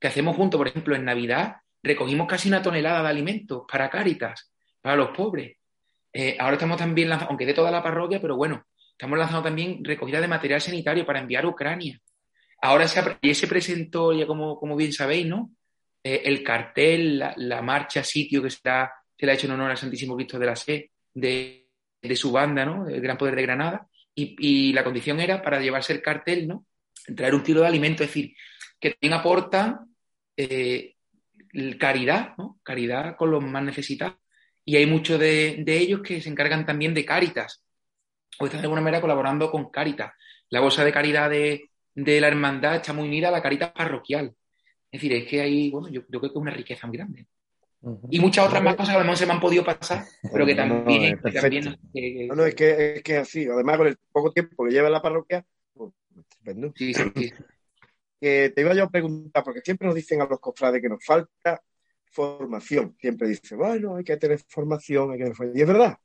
[0.00, 4.52] que hacemos juntos, por ejemplo, en Navidad recogimos casi una tonelada de alimentos para Cáritas,
[4.80, 5.56] para los pobres.
[6.12, 10.20] Eh, ahora estamos también aunque de toda la parroquia, pero bueno, estamos lanzando también recogida
[10.20, 11.98] de material sanitario para enviar a Ucrania.
[12.62, 15.50] Ahora se, se presentó, ya como, como bien sabéis, ¿no?
[16.04, 20.16] Eh, el cartel, la, marcha sitio que se, le ha hecho en honor al Santísimo
[20.16, 21.68] Cristo de la Sé, de,
[22.14, 22.88] su banda, ¿no?
[22.88, 23.88] El Gran Poder de Granada.
[24.14, 26.66] Y, la condición era para llevarse el cartel, ¿no?
[27.16, 28.34] Traer un tiro de alimento, es decir,
[28.78, 29.84] que también aporta
[30.36, 30.94] eh,
[31.78, 32.60] caridad, ¿no?
[32.62, 34.16] Caridad con los más necesitados.
[34.64, 37.64] Y hay muchos de, ellos que se encargan también de Cáritas,
[38.38, 40.12] o están de alguna manera colaborando con Cáritas.
[40.48, 44.34] La bolsa de caridad de, de la hermandad está muy unida a la carita parroquial.
[44.90, 47.26] Es decir, es que hay, bueno, yo, creo que es una riqueza muy grande.
[48.10, 50.54] Y muchas otras más cosas a lo mejor se me han podido pasar, pero que
[50.54, 51.18] también...
[51.24, 53.46] No, no, no, es que, es que así.
[53.46, 55.90] Además, con el poco tiempo que lleva la parroquia, pues,
[56.76, 57.32] Sí, sí, sí.
[58.20, 61.60] te iba yo a preguntar, porque siempre nos dicen a los cofrades que nos falta
[62.04, 62.96] formación.
[63.00, 65.98] Siempre dicen, bueno, hay que tener formación, hay que tener Y es verdad.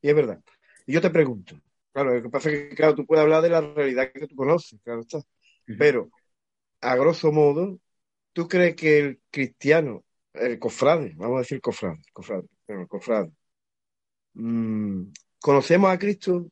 [0.00, 0.40] Y es verdad.
[0.86, 1.60] Y yo te pregunto,
[1.92, 4.36] Claro, lo que pasa es que, claro, tú puedes hablar de la realidad que tú
[4.36, 5.18] conoces, claro está.
[5.78, 6.10] Pero,
[6.80, 7.78] a grosso modo,
[8.32, 13.32] ¿tú crees que el cristiano, el cofrade, vamos a decir cofrade, cofrade, pero el cofrade,
[14.34, 16.46] mm, conocemos a Cristo?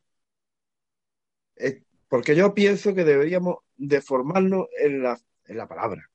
[2.08, 6.08] porque yo pienso que deberíamos de formarnos en la, en la palabra,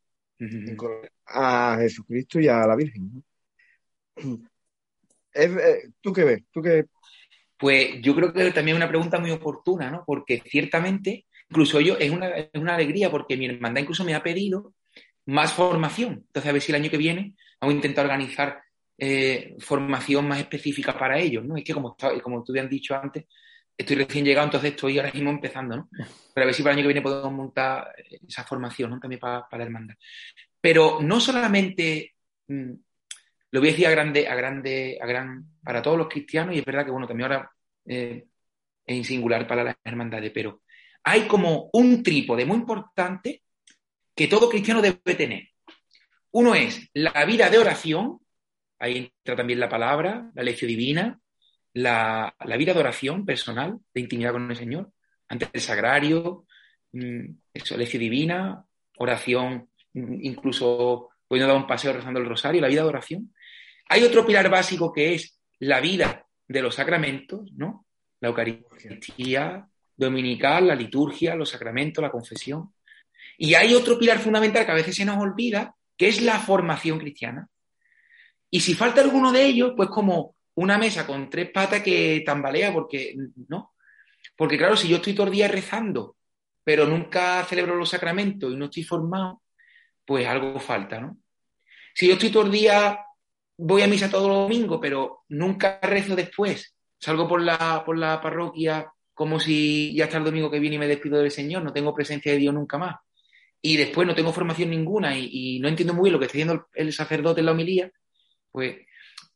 [1.26, 3.24] a Jesucristo y a la Virgen.
[5.36, 6.43] Eh, ¿Tú qué ves?
[6.51, 6.86] ¿Tú qué
[7.57, 10.03] pues yo creo que también es una pregunta muy oportuna, ¿no?
[10.05, 14.23] Porque ciertamente, incluso yo, es una, es una alegría porque mi hermandad incluso me ha
[14.23, 14.73] pedido
[15.25, 16.23] más formación.
[16.27, 18.61] Entonces, a ver si el año que viene vamos a intentar organizar
[18.97, 21.57] eh, formación más específica para ellos, ¿no?
[21.57, 23.25] Es que como, como tú habías dicho antes,
[23.77, 25.89] estoy recién llegado, entonces estoy ahora mismo empezando, ¿no?
[26.33, 27.93] Pero a ver si para el año que viene podemos montar
[28.27, 28.99] esa formación, ¿no?
[28.99, 29.95] También para, para la hermandad.
[30.61, 32.15] Pero no solamente
[32.47, 32.73] mm,
[33.53, 36.59] lo voy a decir a grande, a grande, a gran, para todos los cristianos, y
[36.59, 37.51] es verdad que, bueno, también ahora
[37.85, 38.25] eh,
[38.83, 40.63] en singular para las hermandades, pero
[41.03, 43.43] hay como un trípode muy importante
[44.15, 45.49] que todo cristiano debe tener.
[46.31, 48.21] Uno es la vida de oración,
[48.79, 51.19] ahí entra también la palabra, la lección divina,
[51.73, 54.91] la, vida de oración personal, de intimidad con el Señor,
[55.27, 56.47] ante el sagrario,
[56.91, 58.65] mm, eso, lección divina,
[58.97, 63.33] oración, mm, incluso pudiendo dar un paseo rezando el rosario, la vida de oración.
[63.89, 67.86] Hay otro pilar básico que es la vida de los sacramentos, ¿no?
[68.19, 72.73] La Eucaristía dominical, la liturgia, los sacramentos, la confesión.
[73.38, 76.99] Y hay otro pilar fundamental que a veces se nos olvida, que es la formación
[76.99, 77.47] cristiana.
[78.49, 82.71] Y si falta alguno de ellos, pues como una mesa con tres patas que tambalea,
[82.71, 83.15] porque
[83.47, 83.73] no.
[84.36, 86.17] Porque claro, si yo estoy todo el día rezando,
[86.63, 89.41] pero nunca celebro los sacramentos y no estoy formado,
[90.05, 91.17] pues algo falta, ¿no?
[91.93, 92.99] Si yo estoy todo el día
[93.57, 96.75] voy a misa todos los domingos, pero nunca rezo después.
[96.99, 100.79] Salgo por la, por la parroquia como si ya está el domingo que viene y
[100.79, 102.95] me despido del Señor, no tengo presencia de Dios nunca más.
[103.61, 106.67] Y después no tengo formación ninguna y, no entiendo muy bien lo que está diciendo
[106.73, 107.91] el, sacerdote en la homilía,
[108.51, 108.77] pues,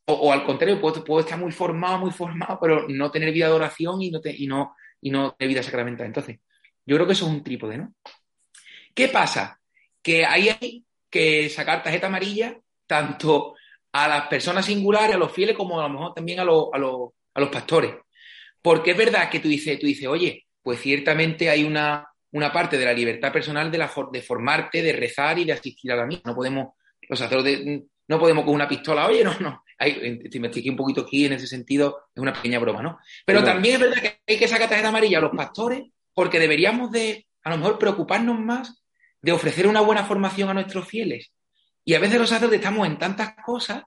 [0.04, 4.00] o, al contrario, puedo, estar muy formado, muy formado, pero no tener vida de oración
[4.02, 6.06] y no, y no, y no tener vida sacramental.
[6.06, 6.40] Entonces,
[6.84, 7.94] yo creo que eso es un trípode, ¿no?
[8.94, 9.60] ¿Qué pasa?
[10.02, 13.54] Que ahí hay que sacar tarjeta amarilla tanto
[14.04, 16.78] a las personas singulares, a los fieles, como a lo mejor también a, los, a,
[16.78, 17.94] los, a los pastores.
[18.60, 22.76] Porque es verdad que tú dices, tú dices, oye, pues ciertamente hay una, una parte
[22.76, 26.06] de la libertad personal de, la, de formarte, de rezar y de asistir a la
[26.06, 26.22] misa.
[26.24, 26.74] No podemos,
[27.08, 27.60] los sacerdotes,
[28.08, 29.62] no podemos con una pistola, oye, no, no.
[29.78, 32.98] Hay, si me un poquito aquí en ese sentido, es una pequeña broma, ¿no?
[33.24, 36.90] Pero también es verdad que hay que sacar tarjeta amarilla a los pastores porque deberíamos
[36.90, 38.82] de, a lo mejor, preocuparnos más
[39.22, 41.32] de ofrecer una buena formación a nuestros fieles
[41.88, 43.82] y a veces los sacerdotes estamos en tantas cosas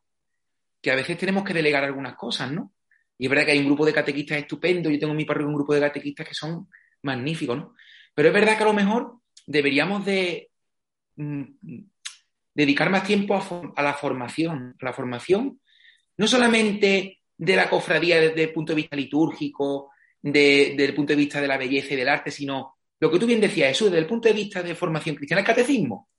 [0.81, 2.73] que a veces tenemos que delegar algunas cosas, ¿no?
[3.15, 5.49] Y es verdad que hay un grupo de catequistas estupendo, yo tengo en mi parroquia
[5.49, 6.67] un grupo de catequistas que son
[7.03, 7.75] magníficos, ¿no?
[8.15, 10.49] Pero es verdad que a lo mejor deberíamos de
[11.15, 11.43] mm,
[12.55, 13.35] dedicar más tiempo
[13.75, 15.61] a, la formación, la formación
[16.17, 21.17] no solamente de la cofradía desde el punto de vista litúrgico, desde el punto de
[21.17, 23.99] vista de la belleza y del arte, sino lo que tú bien decías, eso desde
[23.99, 26.09] el punto de vista de formación cristiana, el catecismo.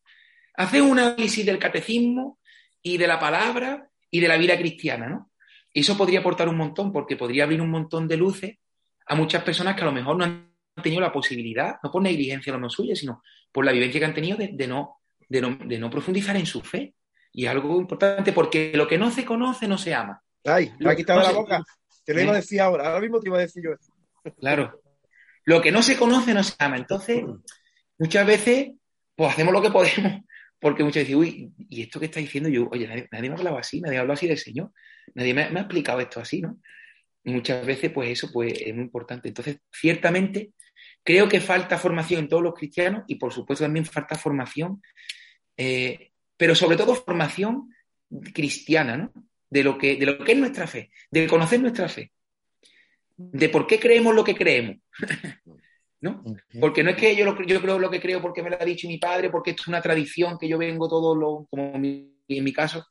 [0.55, 2.38] Hacer un análisis del catecismo
[2.82, 5.30] y de la palabra y de la vida cristiana, ¿no?
[5.72, 8.59] Y eso podría aportar un montón, porque podría abrir un montón de luces
[9.07, 12.53] a muchas personas que a lo mejor no han tenido la posibilidad, no por negligencia
[12.53, 16.36] lo no suya, sino por la vivencia que han tenido de, no, de, no, profundizar
[16.36, 16.94] en su fe.
[17.32, 20.22] Y algo importante, porque lo que no se conoce no se ama.
[20.44, 21.64] Ay, me ha quitado la boca.
[22.05, 23.92] Te lo iba a decir ahora, ahora mismo te iba a decir yo eso.
[24.38, 24.82] Claro.
[25.44, 26.76] Lo que no se conoce no se ama.
[26.76, 27.24] Entonces,
[27.98, 28.72] muchas veces,
[29.16, 30.22] pues hacemos lo que podemos,
[30.62, 32.68] porque muchas veces, uy, ¿y esto que está diciendo yo?
[32.70, 34.70] Oye, nadie, me ha hablado así, nadie ha hablado así del Señor,
[35.14, 36.58] nadie me, me ha explicado esto así, ¿no?
[37.24, 39.28] muchas veces, pues eso pues, es muy importante.
[39.28, 40.52] Entonces, ciertamente,
[41.02, 44.80] creo que falta formación en todos los cristianos y, por supuesto, también falta formación,
[45.56, 47.74] eh, pero sobre todo formación
[48.32, 49.12] cristiana, ¿no?
[49.50, 52.12] De lo, que, de lo que es nuestra fe, de conocer nuestra fe,
[53.16, 54.78] de por qué creemos lo que creemos.
[56.03, 56.22] ¿No?
[56.61, 58.64] Porque no es que yo, lo, yo creo lo que creo porque me lo ha
[58.64, 62.44] dicho mi padre, porque esto es una tradición que yo vengo todo lo, como en
[62.44, 62.86] mi caso,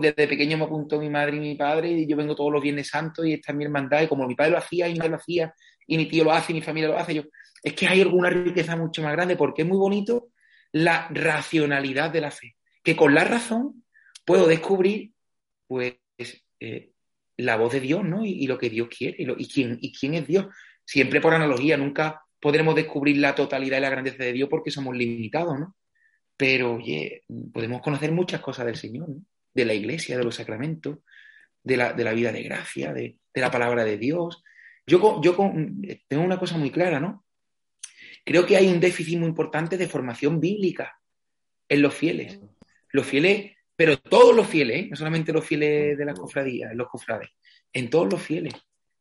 [0.00, 2.88] desde pequeño me apuntó mi madre y mi padre, y yo vengo todos los Viernes
[2.88, 5.10] Santos y esta es mi hermandad, y como mi padre lo hacía y mi madre
[5.10, 5.54] lo hacía,
[5.86, 7.22] y mi tío lo hace y mi familia lo hace, yo,
[7.62, 10.28] es que hay alguna riqueza mucho más grande, porque es muy bonito
[10.72, 13.84] la racionalidad de la fe, que con la razón
[14.24, 15.12] puedo descubrir,
[15.68, 15.94] pues,
[16.60, 16.90] eh,
[17.36, 18.24] la voz de Dios, ¿no?
[18.24, 20.46] Y, lo que Dios quiere, y, y, quién, y quién es Dios.
[20.84, 24.96] Siempre por analogía, nunca podremos descubrir la totalidad y la grandeza de Dios porque somos
[24.96, 25.76] limitados, ¿no?
[26.36, 29.08] Pero, oye, podemos conocer muchas cosas del Señor,
[29.54, 30.98] de la iglesia, de los sacramentos,
[31.62, 34.42] de la, de la vida de gracia, de, la palabra de Dios.
[34.86, 35.36] Yo, yo
[36.08, 37.24] tengo una cosa muy clara, ¿no?
[38.24, 41.00] Creo que hay un déficit muy importante de formación bíblica
[41.68, 42.40] en los fieles.
[42.90, 44.86] Los fieles, pero todos los fieles, ¿eh?
[44.90, 47.30] no solamente los fieles de las cofradías, los cofrades,
[47.72, 48.54] en todos los fieles.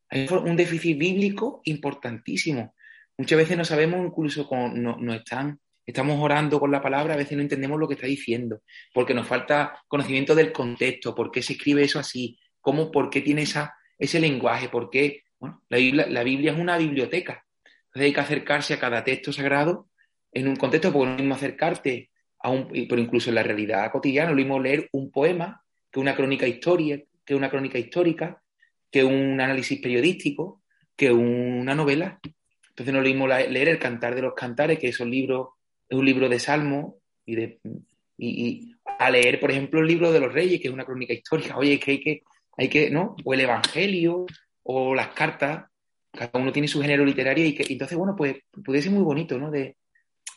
[0.10, 2.76] Hay un déficit bíblico importantísimo.
[3.18, 7.18] Muchas veces no sabemos, incluso con, no, no están estamos orando con la palabra, a
[7.18, 8.61] veces no entendemos lo que está diciendo,
[8.93, 13.22] porque nos falta conocimiento del contexto, por qué se escribe eso así, cómo, por qué
[13.22, 15.24] tiene esa, ese lenguaje, por qué.
[15.39, 17.45] Bueno, la Biblia, la Biblia es una biblioteca.
[17.66, 19.89] Entonces hay que acercarse a cada texto sagrado
[20.32, 22.09] en un contexto, porque no es lo mismo acercarte
[22.39, 26.16] a un, pero incluso en la realidad cotidiana, lo mismo leer un poema que una
[26.16, 28.41] crónica histórica, que una crónica histórica,
[28.91, 30.63] que un análisis periodístico,
[30.95, 32.20] que una novela.
[32.76, 35.47] Entonces no lo mismo leer el Cantar de los Cantares, que esos libros
[35.88, 37.59] es un libro de salmo y, de,
[38.17, 41.55] y, a leer, por ejemplo, el libro de los reyes, que es una crónica histórica,
[41.57, 42.23] oye, que hay que,
[42.57, 43.15] hay que, ¿no?
[43.23, 44.26] O el Evangelio,
[44.63, 45.67] o las cartas,
[46.11, 49.38] cada uno tiene su género literario y que entonces, bueno, pues puede ser muy bonito,
[49.38, 49.49] ¿no?
[49.49, 49.78] De,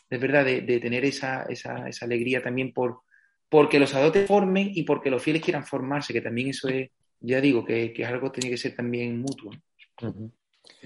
[0.09, 3.01] de verdad, de, tener esa, esa, esa, alegría también por
[3.49, 7.41] porque los adultos formen y porque los fieles quieran formarse, que también eso es, ya
[7.41, 9.51] digo, que, que algo tiene que ser también mutuo.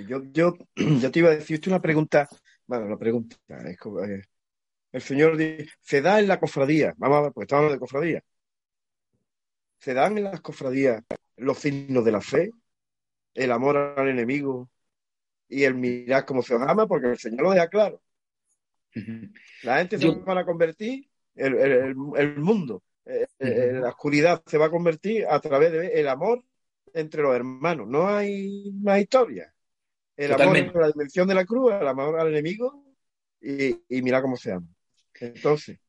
[0.07, 2.27] Yo, yo, yo, te iba a decir, una pregunta,
[2.65, 4.23] bueno, la pregunta es como, eh,
[4.91, 8.23] el Señor dice, se da en la cofradía, vamos a ver, porque estamos de cofradía,
[9.79, 11.03] se dan en las cofradías
[11.35, 12.51] los signos de la fe,
[13.33, 14.69] el amor al enemigo
[15.49, 18.01] y el mirar cómo se os ama, porque el Señor lo deja claro.
[19.63, 21.95] La gente se va a convertir, el,
[22.37, 26.43] mundo, eh, eh, la oscuridad se va a convertir a través del amor
[26.93, 27.87] entre los hermanos.
[27.87, 29.53] No hay más historia.
[30.15, 32.85] El amor la dimensión de la cruz, el amor al enemigo
[33.41, 34.67] y, y mira cómo se ama.
[35.19, 35.79] Entonces,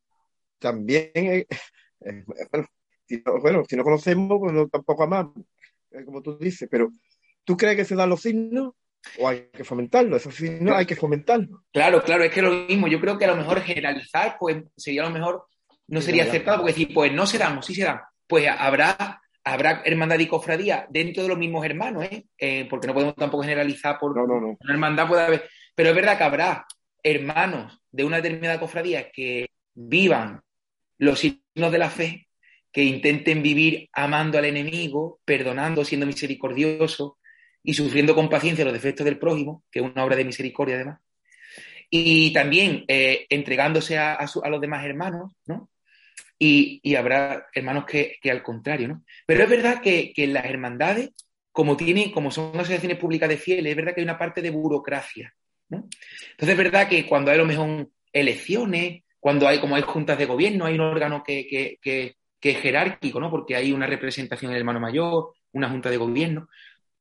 [0.59, 1.47] también, eh,
[2.01, 2.25] eh,
[3.41, 5.35] bueno, si no, conocemos, pues no, tampoco amamos,
[5.91, 6.91] eh, como tú dices, pero
[7.45, 8.72] ¿tú crees que se dan los signos?
[9.18, 10.16] ¿O hay que fomentarlo?
[10.16, 11.64] Esos signos hay que fomentarlo.
[11.70, 12.89] Claro, claro, es que lo mismo.
[12.89, 15.45] Yo creo que a lo mejor generalizar, pues sería lo mejor,
[15.89, 18.01] no sería acertado, porque decir, pues no se dan, o sí se dan.
[18.27, 22.66] Pues habrá habrá hermandad y cofradía dentro de los mismos hermanos, ¿eh?
[22.68, 24.57] porque no podemos tampoco generalizar por no, no, no.
[24.59, 26.66] una hermandad puede haber, pero es verdad que habrá
[27.03, 30.40] hermanos de una determinada cofradía que vivan
[30.99, 32.28] los signos de la fe,
[32.72, 37.18] que intenten vivir amando al enemigo, perdonando, siendo misericordioso
[37.62, 41.01] y sufriendo con paciencia los defectos del prójimo, que es una obra de misericordia además,
[41.90, 45.68] y también eh, entregándose a, los demás hermanos, ¿no?
[46.47, 49.05] Y, habrá hermanos que, al contrario, ¿no?
[49.26, 51.11] Pero es verdad que, que las hermandades,
[51.53, 54.51] como, tienen, como son asociaciones públicas de fieles, es verdad que hay una parte de
[54.51, 55.34] burocracia,
[55.70, 60.26] entonces es verdad que cuando hay lo mejor elecciones, cuando hay como hay juntas de
[60.26, 61.78] gobierno, hay un órgano que,
[62.40, 63.30] es jerárquico, ¿no?
[63.30, 66.49] Porque hay una representación del hermano mayor, una junta de gobierno,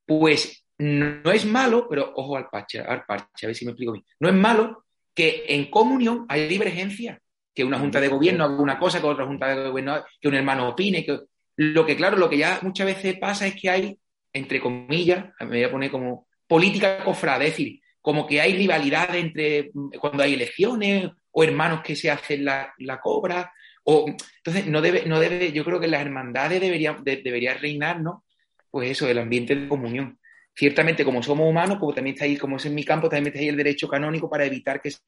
[0.06, 3.94] pues no es malo, pero ojo al parche, al parche, a ver si me explico
[3.94, 4.06] bien.
[4.20, 7.22] No es malo que en comunión hay divergencia,
[7.54, 10.36] que una junta de gobierno haga una cosa, que otra junta de gobierno, que un
[10.36, 11.20] hermano opine, que
[11.56, 14.00] lo que claro, lo que ya muchas veces pasa es que hay,
[14.32, 19.16] entre comillas, me voy a poner como política cofrade, es decir, como que hay rivalidad
[19.16, 23.54] entre cuando hay elecciones o hermanos que se hacen la, cobra.
[23.86, 28.26] O, entonces, no debe, no debe, yo creo que las hermandades deberían, debería reinar, ¿no?
[28.70, 30.20] Pues eso, el ambiente de comunión.
[30.54, 33.40] Ciertamente, como somos humanos, como también está ahí, como es en mi campo, también está
[33.40, 35.00] ahí el derecho canónico para evitar que se,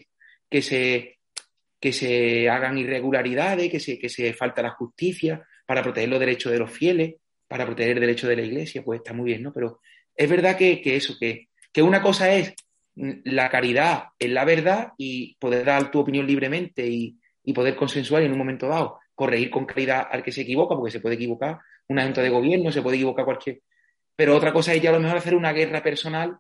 [0.50, 1.15] que se,
[1.86, 6.52] que se hagan irregularidades, que se, que se falta la justicia, para proteger los derechos
[6.52, 7.18] de los fieles,
[7.48, 9.54] para proteger el derecho de la iglesia, pues está muy bien, ¿no?
[9.54, 9.82] Pero
[10.16, 12.56] es verdad que, eso, que, que una cosa es
[12.96, 17.20] la caridad en la verdad y poder dar tu opinión libremente y,
[17.54, 20.90] poder consensuar y en un momento dado corregir con caridad al que se equivoca, porque
[20.90, 23.62] se puede equivocar una junta de gobierno, se puede equivocar cualquier...
[24.16, 26.36] Pero otra cosa es ya a lo mejor hacer una guerra personal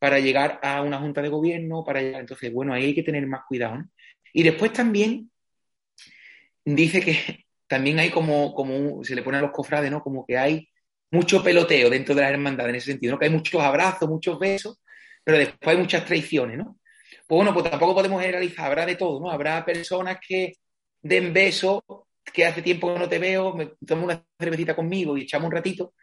[0.00, 2.22] para llegar a una junta de gobierno, para llegar...
[2.22, 3.88] Entonces, bueno, ahí hay que tener más cuidado, ¿no?
[4.34, 5.30] Y después también
[6.64, 10.02] dice que también hay como, como se le pone a los cofrades, ¿no?
[10.02, 10.68] Como que hay
[11.10, 13.18] mucho peloteo dentro de las hermandades en ese sentido, ¿no?
[13.18, 14.82] Que hay muchos abrazos, muchos besos,
[15.22, 16.78] pero después hay muchas traiciones, ¿no?
[17.26, 19.30] Pues bueno, pues tampoco podemos generalizar, habrá de todo, ¿no?
[19.30, 20.54] Habrá personas que
[21.00, 21.80] den besos,
[22.32, 25.52] que hace tiempo que no te veo, me tomo una cervecita conmigo y echamos un
[25.52, 25.94] ratito,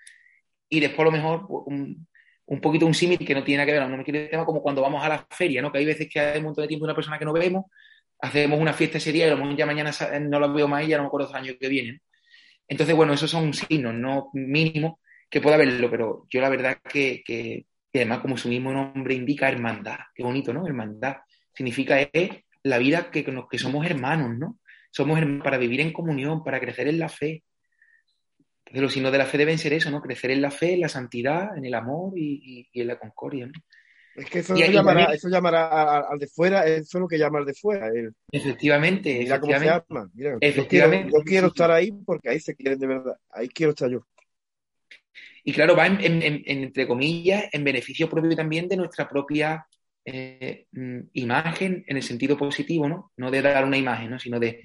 [0.70, 2.08] y después a lo mejor pues, un,
[2.46, 4.62] un, poquito un símil que no tiene nada que ver, no me quiere tema como
[4.62, 5.72] cuando vamos a la feria, ¿no?
[5.72, 7.66] Que hay veces que hay un montón de tiempo una persona que no vemos,
[8.22, 9.92] hacemos una fiesta ese día y a lo mejor ya mañana
[10.22, 12.02] no la veo más y ya no me acuerdo los años que vienen.
[12.68, 15.00] Entonces, bueno, esos son signos, no mínimos,
[15.30, 19.14] que pueda haberlo, pero yo la verdad que, que, y además, como su mismo nombre
[19.14, 19.98] indica, hermandad.
[20.16, 20.66] Qué bonito, ¿no?
[20.66, 21.18] Hermandad.
[21.54, 22.30] Significa es
[22.64, 24.60] la vida que, que somos hermanos, ¿no?
[24.92, 27.44] Somos hermanos para vivir en comunión, para crecer en la fe.
[28.60, 30.02] Entonces, los signos de la fe deben ser eso, ¿no?
[30.02, 33.54] Crecer en la fe, en la santidad, en el amor y, en la concordia, ¿no?
[34.16, 37.46] Es que eso, llamará, eso llamará al de fuera, eso es lo que llama al
[37.46, 37.90] de fuera.
[38.32, 39.86] Efectivamente, Mira efectivamente.
[39.88, 40.38] cómo se llama.
[40.42, 41.14] efectivamente.
[41.14, 43.18] Yo quiero, estar ahí porque ahí se quieren de verdad.
[43.30, 44.06] Ahí quiero estar yo.
[45.44, 49.66] Y claro, va en, entre comillas, en beneficio propio también de nuestra propia
[50.04, 53.12] eh, mm, imagen en el sentido positivo, ¿no?
[53.18, 54.20] No de dar una imagen, ¿no?
[54.20, 54.62] Sino de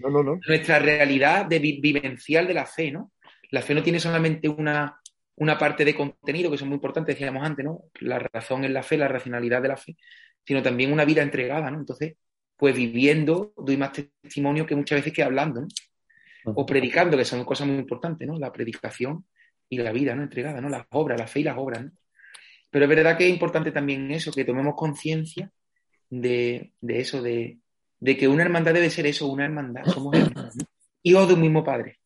[0.47, 3.13] nuestra realidad de vivencial de la fe, ¿no?
[3.51, 5.01] La fe no tiene solamente una,
[5.37, 7.85] una parte de contenido, que es muy importante, decíamos antes, ¿no?
[8.01, 9.97] La razón en la fe, la racionalidad de la fe,
[10.45, 11.79] sino también una vida entregada, ¿no?
[11.79, 12.17] Entonces,
[12.57, 15.69] pues viviendo, doy más testimonio que muchas veces que hablando, ¿no?
[16.55, 18.39] O predicando, que son cosas muy importantes, ¿no?
[18.39, 19.27] La predicación
[19.69, 20.23] y la vida, ¿no?
[20.23, 20.69] Entregada, ¿no?
[20.69, 21.91] Las obras, la fe y las obras, ¿no?
[22.71, 25.51] Pero es verdad que es importante también eso, que tomemos conciencia
[26.11, 27.59] de, eso, de,
[28.01, 29.85] que una hermandad debe ser eso, una hermandad.
[29.87, 30.55] Somos hermanos,
[31.03, 31.99] hijos de un mismo padre.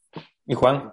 [0.46, 0.92] Y Juan,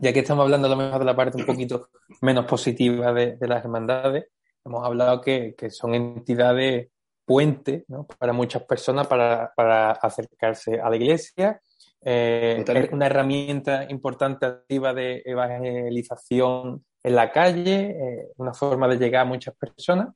[0.00, 1.88] ya que estamos hablando a lo mejor de la parte un poquito
[2.20, 4.26] menos positiva de, las hermandades,
[4.64, 6.88] hemos hablado que, son entidades
[7.24, 8.06] puente ¿no?
[8.06, 11.60] para muchas personas para, para acercarse a la iglesia
[12.02, 18.96] eh, es una herramienta importante activa de evangelización en la calle, eh, una forma de
[18.96, 20.08] llegar a muchas personas.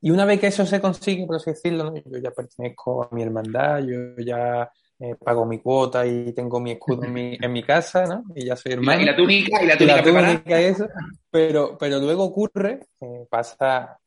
[0.00, 3.22] Y una vez que eso se consigue, por así decirlo, yo ya pertenezco a mi
[3.22, 7.62] hermandad, yo ya eh, pago mi cuota y tengo mi escudo en mi, en mi
[7.62, 8.24] casa, ¿no?
[8.34, 9.00] Y ya soy hermano.
[9.00, 10.88] Y la, túnica, y la túnica, y la túnica eso.
[11.30, 12.80] Pero, pero luego ocurre,
[13.28, 13.98] pasa,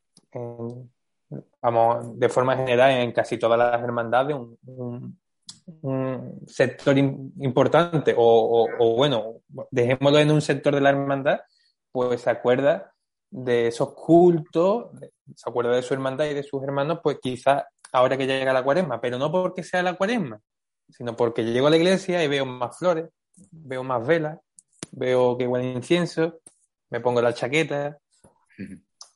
[1.62, 5.18] vamos, de forma general en casi todas las hermandades, un
[5.82, 11.40] un sector importante, o, bueno, dejémoslo en un sector de la hermandad,
[11.92, 12.94] pues se acuerda
[13.30, 14.88] de esos cultos,
[15.36, 18.54] se acuerda de su hermandad y de sus hermanos, pues quizás ahora que ya llega
[18.54, 20.40] la cuaresma, pero no porque sea la cuaresma,
[20.90, 23.10] sino porque llego a la iglesia y veo más flores,
[23.52, 24.40] veo más velas,
[24.92, 26.40] veo que huele incienso,
[26.90, 27.98] me pongo la chaqueta,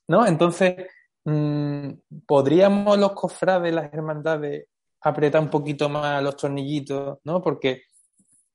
[0.07, 0.25] ¿no?
[0.25, 0.87] Entonces,
[1.25, 1.89] mm,
[2.25, 4.67] ¿podríamos los cofrades, las hermandades,
[5.01, 7.41] apretar un poquito más los tornillitos, ¿no?
[7.41, 7.83] Porque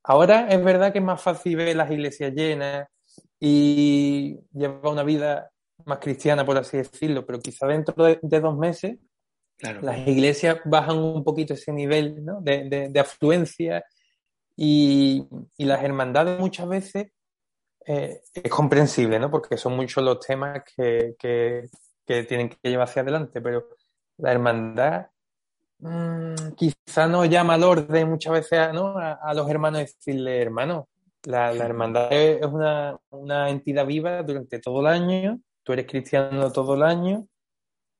[0.03, 2.87] ahora es verdad que es más fácil ver las iglesias llenas
[3.39, 5.51] y llevar una vida
[5.85, 8.97] más cristiana, por así decirlo, pero quizá dentro de, dos meses
[9.61, 12.41] las iglesias bajan un poquito ese nivel ¿no?
[12.41, 13.83] de, afluencia
[14.55, 17.11] y, las hermandades muchas veces
[17.85, 19.31] eh, es comprensible, ¿no?
[19.31, 23.69] Porque son muchos los temas que, que tienen que llevar hacia adelante, pero
[24.17, 25.07] la hermandad
[25.81, 30.89] Mm, quizá no llama al orden muchas veces a, los hermanos decirle, hermano,
[31.23, 36.83] la, hermandad es una, entidad viva durante todo el año, tú eres cristiano todo el
[36.83, 37.27] año.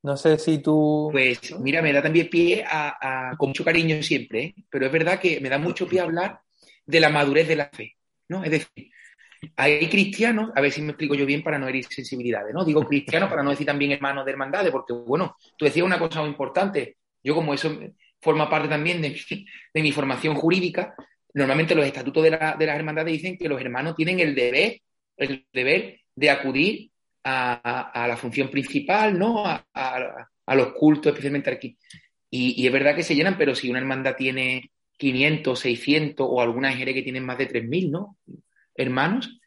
[0.02, 1.10] No sé si tú.
[1.12, 4.56] Pues mira, me da también pie a, con mucho cariño siempre, ¿eh?
[4.70, 6.40] pero es verdad que me da mucho pie a hablar
[6.86, 7.98] de la madurez de la fe,
[8.30, 8.44] ¿no?
[8.44, 8.92] Es decir,
[9.56, 12.64] hay cristianos, a ver si me explico yo bien para no herir sensibilidades, ¿no?
[12.64, 16.22] Digo cristianos para no decir también hermanos de hermandades, porque bueno, tú decías una cosa
[16.22, 17.78] muy importante, yo como eso
[18.22, 19.16] forma parte también de
[19.82, 20.96] mi, formación jurídica,
[21.34, 24.82] normalmente los estatutos de, la, de las hermandades dicen que los hermanos tienen el deber,
[25.18, 26.89] el deber de acudir
[27.24, 29.46] a, la función principal, ¿no?
[29.46, 29.66] A,
[30.50, 31.78] a los cultos, especialmente aquí.
[32.32, 36.74] Y, es verdad que se llenan, pero si una hermandad tiene 500, 600 o alguna
[36.74, 38.18] EGR que tienen más de 3.000, ¿no?
[38.76, 39.40] Hermanos,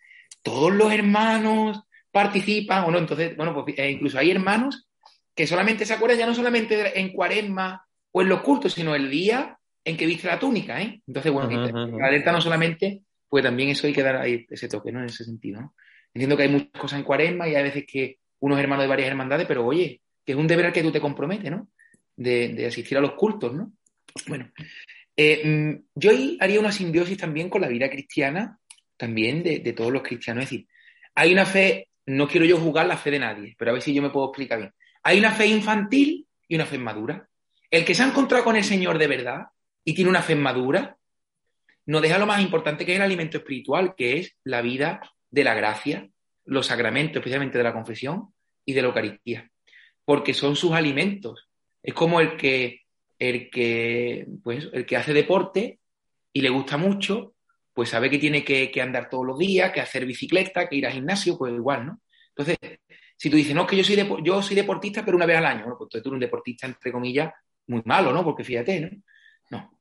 [0.43, 1.81] todos los hermanos
[2.12, 2.99] participan o no.
[2.99, 4.89] Entonces, bueno, pues eh, incluso hay hermanos
[5.35, 9.11] que solamente se acuerdan ya no solamente en cuaresma o en los cultos, sino el
[9.11, 11.03] día en que viste la túnica, ¿eh?
[11.05, 14.93] Entonces, bueno, la alerta no solamente, pues también eso hay que dar ahí ese toque,
[14.93, 15.01] ¿no?
[15.01, 15.75] En ese sentido, ¿no?
[16.15, 19.09] Entiendo que hay muchas cosas en cuaresma y hay veces que unos hermanos de varias
[19.09, 21.69] hermandades, pero oye, que es un deber al que tú te comprometes, ¿no?
[22.17, 23.73] De, asistir a los cultos, ¿no?
[24.27, 24.51] Bueno,
[25.17, 28.59] eh, mm, yo ahí haría una simbiosis también con la vida cristiana,
[28.97, 30.45] también de, de, todos los cristianos.
[30.45, 30.69] Es decir,
[31.15, 33.95] hay una fe, no quiero yo juzgar la fe de nadie, pero a ver si
[33.95, 34.73] yo me puedo explicar bien.
[35.03, 37.29] Hay una fe infantil y una fe madura.
[37.71, 39.47] El que se ha encontrado con el Señor de verdad
[39.85, 40.99] y tiene una fe madura,
[41.87, 45.01] nos deja lo más importante que es el alimento espiritual, que es la vida
[45.33, 46.09] de la gracia,
[46.45, 48.33] los sacramentos, especialmente de la confesión
[48.64, 49.51] y de la Eucaristía,
[50.05, 51.49] porque son sus alimentos.
[51.83, 52.83] Es como el que,
[53.18, 55.80] el que, pues, el que hace deporte
[56.33, 57.35] y le gusta mucho,
[57.72, 60.93] pues sabe que tiene que, andar todos los días, que hacer bicicleta, que ir al
[60.93, 62.01] gimnasio, pues igual, ¿no?
[62.37, 62.59] Entonces,
[63.16, 65.47] si tú dices, no, es que yo soy, yo soy deportista, pero una vez al
[65.47, 67.33] año, bueno, pues tú eres un deportista, entre comillas,
[67.68, 68.22] muy malo, ¿no?
[68.22, 68.91] Porque fíjate, ¿no?
[69.51, 69.78] No.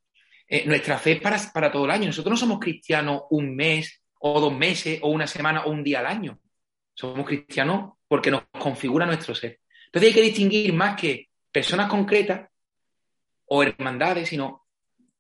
[0.48, 2.06] Eh, nuestra fe es para, para todo el año.
[2.08, 6.00] Nosotros no somos cristianos un mes o dos meses o una semana o un día
[6.00, 6.40] al año.
[6.94, 9.60] Somos cristianos porque nos configura nuestro ser.
[9.86, 12.50] Entonces hay que distinguir más que personas concretas
[13.46, 14.68] o hermandades, sino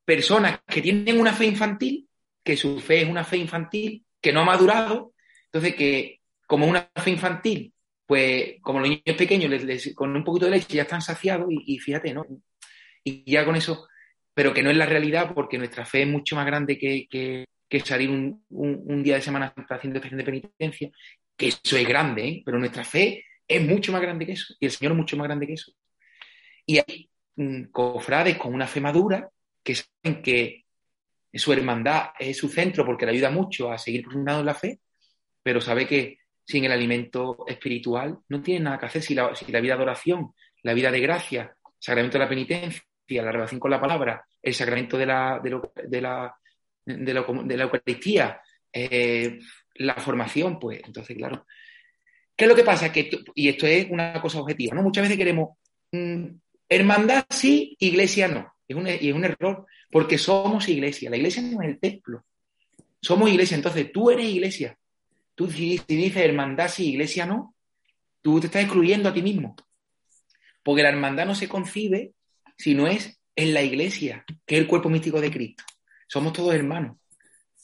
[0.05, 2.07] personas que tienen una fe infantil,
[2.43, 5.13] que su fe es una fe infantil, que no ha madurado,
[5.45, 7.73] entonces que como una fe infantil,
[8.05, 9.51] pues como los niños pequeños,
[9.95, 12.25] con un poquito de leche ya están saciados y, fíjate, ¿no?
[13.03, 13.87] Y ya con eso,
[14.33, 17.45] pero que no es la realidad porque nuestra fe es mucho más grande que, que
[17.79, 20.91] salir un, día de Semana haciendo estación de penitencia,
[21.37, 22.41] que eso es grande, ¿eh?
[22.45, 25.27] pero nuestra fe es mucho más grande que eso, y el Señor es mucho más
[25.27, 25.71] grande que eso.
[26.65, 29.29] Y hay mm, cofrades con una fe madura
[29.63, 30.65] que saben que
[31.33, 34.79] su hermandad es su centro porque le ayuda mucho a seguir profundizando en la fe,
[35.41, 39.01] pero sabe que sin el alimento espiritual no tiene nada que hacer.
[39.01, 43.59] Si la, vida de oración, la vida de gracia, sacramento de la penitencia, la relación
[43.59, 46.35] con la palabra, el sacramento de la, de la
[46.85, 48.41] de la, de la Eucaristía,
[48.73, 49.39] eh,
[49.75, 51.45] la formación, pues entonces, claro.
[52.35, 52.91] ¿Qué es lo que pasa?
[52.91, 54.83] Que, y esto es una cosa objetiva, ¿no?
[54.83, 55.57] Muchas veces queremos
[55.91, 56.25] mm,
[56.67, 58.53] hermandad sí, iglesia no.
[58.67, 61.09] Es un, y es un error, porque somos iglesia.
[61.09, 62.23] La iglesia no es el templo.
[63.01, 64.77] Somos iglesia, entonces tú eres iglesia.
[65.35, 67.55] Tú si, si dices hermandad sí, iglesia no,
[68.21, 69.55] tú te estás excluyendo a ti mismo.
[70.63, 72.13] Porque la hermandad no se concibe
[72.57, 75.63] si no es en la iglesia, que es el cuerpo místico de Cristo
[76.11, 76.97] somos todos hermanos.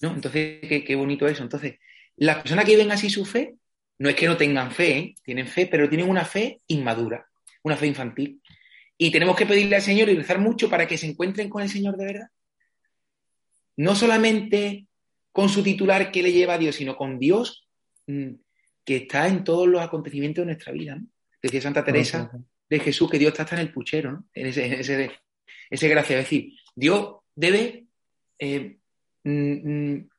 [0.01, 0.13] ¿no?
[0.13, 1.43] Entonces, qué, bonito eso.
[1.43, 1.79] Entonces,
[2.15, 3.55] las personas que viven así su fe,
[3.99, 5.15] no es que no tengan fe, ¿eh?
[5.21, 7.27] tienen fe, pero tienen una fe inmadura,
[7.63, 8.41] una fe infantil.
[8.97, 11.69] Y tenemos que pedirle al Señor y rezar mucho para que se encuentren con el
[11.69, 12.29] Señor de verdad.
[13.75, 14.87] No solamente
[15.33, 17.67] con su titular que le lleva a Dios, sino con Dios
[18.07, 18.31] mm,
[18.85, 20.97] que está en todos los acontecimientos de nuestra vida.
[21.41, 22.31] Decía Santa Teresa
[22.69, 24.25] de Jesús que Dios está hasta en el puchero, ¿no?
[24.33, 25.11] en ese, en ese,
[25.69, 26.17] ese gracia.
[26.17, 27.86] Es decir, Dios debe
[28.39, 28.77] eh,
[29.23, 30.09] mm, mm,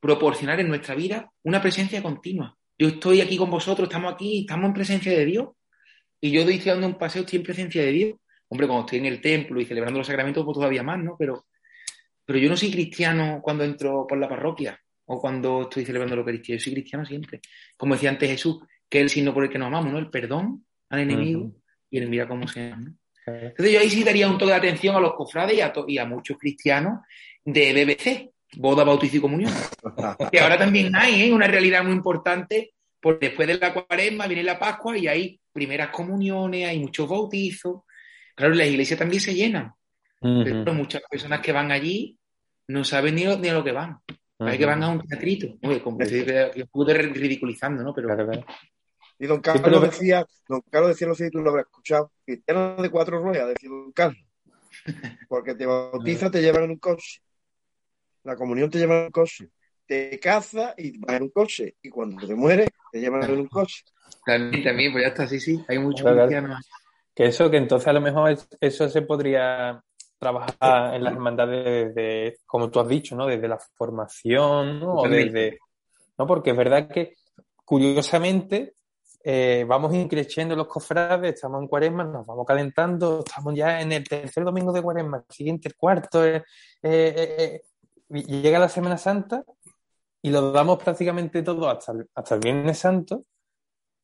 [0.00, 2.56] proporcionar en nuestra vida una presencia continua.
[2.78, 5.48] Yo estoy aquí con vosotros, estamos aquí, estamos en presencia de Dios.
[6.20, 8.14] Y yo estoy dando un paseo, estoy en presencia de Dios.
[8.48, 11.16] Hombre, cuando estoy en el templo y celebrando los sacramentos, pues todavía más, ¿no?
[11.18, 11.46] Pero,
[12.24, 16.20] pero yo no soy cristiano cuando entro por la parroquia o cuando estoy celebrando la
[16.20, 16.56] Eucaristía.
[16.56, 17.40] Yo soy cristiano siempre.
[17.76, 18.58] Como decía antes Jesús,
[18.88, 19.98] que es el signo por el que nos amamos, ¿no?
[19.98, 21.52] El perdón al enemigo
[21.90, 22.94] y el mira cómo se ¿no?
[23.26, 25.98] Entonces yo ahí sí daría un toque de atención a los cofrades y a, y
[25.98, 27.00] a muchos cristianos
[27.52, 29.52] de BBC, boda, bautizo y comunión.
[30.32, 31.32] que ahora también hay ¿eh?
[31.32, 35.88] una realidad muy importante, porque después de la cuaresma viene la Pascua y hay primeras
[35.88, 37.82] comuniones, hay muchos bautizos.
[38.34, 39.72] Claro, las iglesias también se llenan.
[40.20, 42.18] Pero muchas personas que van allí
[42.66, 43.98] no saben ni, ni a lo que van.
[44.40, 45.56] Hay que van a un teatrito.
[45.62, 47.94] Oye, como un poco ridiculizando, ¿no?
[47.94, 48.08] Pero,
[49.18, 52.76] Y don Carlos decía, don Carlos decía, no sé si tú lo habrás escuchado, cristiano
[52.76, 54.22] de cuatro ruedas, decía don Carlos.
[55.28, 57.20] Porque te bautiza, te llevan en un coche
[58.24, 59.48] la comunión te lleva en un coche.
[59.86, 61.76] Te caza y vas en un coche.
[61.82, 63.84] Y cuando te mueres, te llevan en un coche.
[64.24, 65.64] También, también, pues ya está, sí, sí.
[65.68, 66.06] Hay muchos
[67.14, 69.82] Que eso, que entonces a lo mejor eso se podría
[70.18, 73.26] trabajar en las hermandades de, como tú has dicho, ¿no?
[73.26, 74.94] Desde la formación, ¿no?
[74.94, 75.58] O desde...
[76.18, 76.26] ¿no?
[76.26, 77.14] Porque es verdad que,
[77.64, 78.74] curiosamente,
[79.22, 84.06] eh, vamos increciendo los cofrades, estamos en cuaresma, nos vamos calentando, estamos ya en el
[84.06, 86.42] tercer domingo de cuaresma, el siguiente, el cuarto, eh,
[86.82, 87.77] eh, y
[88.08, 89.44] llega la Semana Santa
[90.22, 93.24] y lo damos prácticamente todo hasta el, hasta el Viernes Santo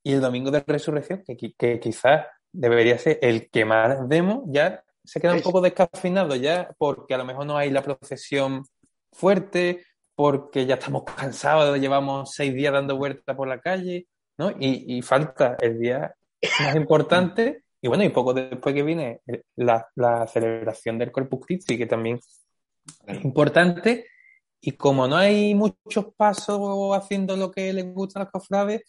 [0.02, 4.84] y el Domingo de Resurrección, que, que quizás debería ser el que más demos, ya
[5.02, 8.64] se queda un poco descafinado ya, porque a lo mejor no hay la procesión
[9.12, 9.84] fuerte,
[10.14, 14.06] porque ya estamos cansados, llevamos seis días dando vueltas por la calle,
[14.38, 14.52] ¿no?
[14.58, 16.14] Y, falta el día
[16.60, 19.20] más importante, y bueno, y poco después que viene
[19.56, 19.86] la,
[20.32, 22.20] celebración del Corpus Christi, que también
[23.22, 24.06] importante,
[24.60, 28.82] y como no hay muchos pasos haciendo lo que les gusta a los cofrades,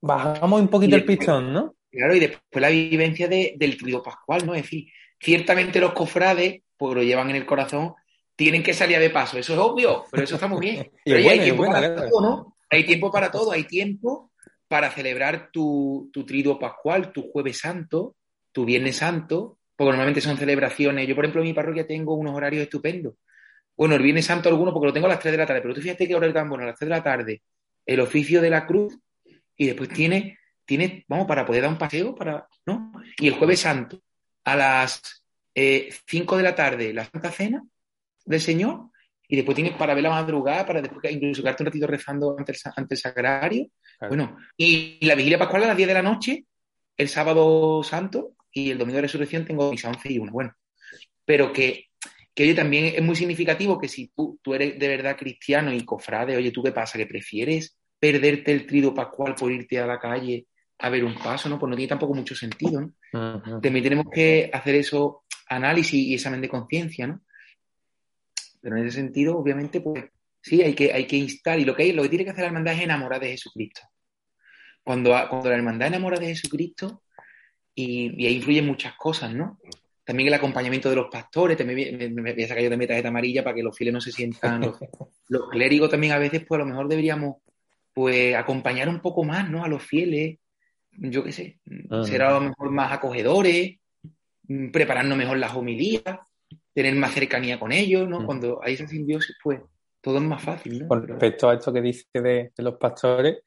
[0.00, 1.74] bajamos un poquito el pistón, ¿no?
[1.90, 4.54] Claro, y después la vivencia del trío pascual, ¿no?
[4.54, 4.86] Es decir,
[5.20, 7.94] ciertamente los cofrades, pues lo llevan en el corazón,
[8.34, 9.38] tienen que salir de paso.
[9.38, 10.90] Eso es obvio, pero eso está muy bien.
[11.04, 12.56] Pero hay tiempo para todo, ¿no?
[12.70, 14.32] Hay tiempo para todo, hay tiempo
[14.68, 18.16] para celebrar tu, tu triduo pascual, tu jueves santo,
[18.52, 21.08] tu viernes santo, porque normalmente son celebraciones.
[21.08, 23.14] Yo, por ejemplo, en mi parroquia tengo unos horarios estupendos.
[23.76, 25.74] Bueno, el viernes santo alguno porque lo tengo a las 3 de la tarde, pero
[25.74, 27.42] tú fíjate que horario tan bueno, a las 3 de la tarde,
[27.84, 28.96] el oficio de la cruz,
[29.56, 32.92] y después tiene, tiene, vamos, para poder dar un paseo, para, ¿no?
[33.18, 34.00] Y el jueves santo,
[34.44, 35.24] a las
[35.54, 37.62] 5 eh, de la tarde, la Santa Cena
[38.24, 38.90] del Señor,
[39.26, 42.52] y después tienes para ver la madrugada, para después incluso quedarte un ratito rezando ante
[42.52, 43.66] el, ante el sagrario.
[44.08, 46.44] Bueno, y, la vigilia pascual a las 10 de la noche,
[46.96, 50.32] el sábado santo, y el domingo de resurrección tengo misa 11 y 1.
[50.32, 50.54] Bueno,
[51.24, 51.86] pero que,
[52.34, 55.84] que oye, también es muy significativo que si tú, tú eres de verdad cristiano y
[55.84, 56.98] cofrade, oye, ¿tú qué pasa?
[56.98, 60.46] ¿Que prefieres perderte el trido pascual por irte a la calle
[60.78, 61.58] a ver un paso, ¿no?
[61.58, 63.60] Pues no tiene tampoco mucho sentido, ¿no?
[63.60, 67.22] También tenemos que hacer eso, análisis y examen de conciencia, ¿no?
[68.60, 70.04] Pero en ese sentido, obviamente, pues
[70.40, 72.42] sí, hay que, hay que instar, y lo que, hay, lo que tiene que hacer
[72.42, 73.82] la hermandad es enamorar de Jesucristo.
[74.82, 77.02] Cuando, cuando la hermandad enamora de Jesucristo,
[77.74, 79.58] y, ahí influyen muchas cosas, ¿no?
[80.04, 83.08] También el acompañamiento de los pastores, también me, me, voy a sacar yo de tarjeta
[83.08, 84.60] amarilla para que los fieles no se sientan.
[84.60, 84.78] Los,
[85.28, 87.36] los clérigos también a veces, pues a lo mejor deberíamos
[87.94, 89.64] pues acompañar un poco más, ¿no?
[89.64, 90.38] A los fieles,
[90.92, 91.60] yo qué sé,
[91.90, 92.02] ah.
[92.04, 93.78] ser a lo mejor más acogedores,
[94.48, 96.18] mm, prepararnos mejor las homilías,
[96.74, 98.20] tener más cercanía con ellos, ¿no?
[98.20, 98.26] Mm.
[98.26, 99.60] Cuando hay esa simbiosis, pues
[100.00, 100.88] todo es más fácil, ¿no?
[100.88, 103.38] Con respecto a esto que dice de, los pastores,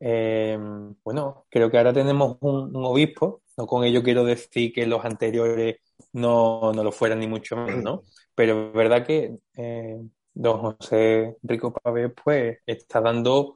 [0.00, 0.58] eh,
[1.04, 5.76] bueno, creo que ahora tenemos un, obispo, no con ello quiero decir que los anteriores
[6.12, 8.02] no, lo fueran ni mucho menos, ¿no?
[8.34, 10.00] Pero es verdad que eh,
[10.32, 13.54] don José Rico Pavé, pues, está dando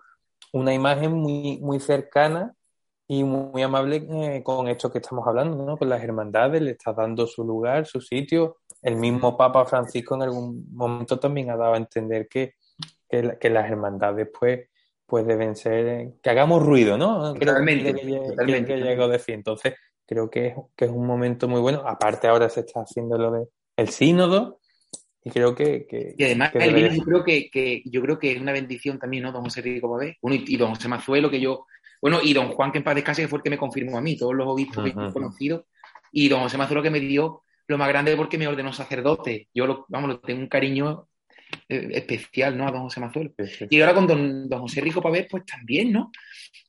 [0.52, 2.54] una imagen muy, muy cercana
[3.06, 5.76] y muy, amable eh, con esto que estamos hablando, ¿no?
[5.76, 8.58] Con las hermandades, le está dando su lugar, su sitio.
[8.82, 12.54] El mismo Papa Francisco en algún momento también ha dado a entender que,
[13.08, 14.68] que, las hermandades, pues,
[15.06, 17.34] pues deben ser, que hagamos ruido, ¿no?
[17.34, 19.34] Totalmente, que, que, a decir.
[19.34, 19.74] Entonces,
[20.06, 21.82] creo que es, que es un momento muy bueno.
[21.86, 24.60] Aparte, ahora se está haciendo lo del el sínodo,
[25.24, 25.86] y creo que.
[26.16, 29.32] y además, el vino, yo creo que, yo creo que es una bendición también, ¿no?
[29.32, 30.18] Don José Rico Babé.
[30.20, 31.66] Bueno, y, don José Mazuelo, que yo.
[32.00, 34.02] Bueno, y don Juan, que en paz descanse, que fue el que me confirmó a
[34.02, 35.66] mí, todos los obispos que he conocido.
[36.12, 39.48] Y don José Mazuelo, que me dio lo más grande porque me ordenó sacerdote.
[39.54, 41.08] Yo, lo, vamos, lo tengo un cariño
[41.68, 42.66] especial, ¿no?
[42.66, 43.32] A don José Mazuelo.
[43.70, 46.10] Y ahora con don, don José Rico Pavés, pues también, ¿no?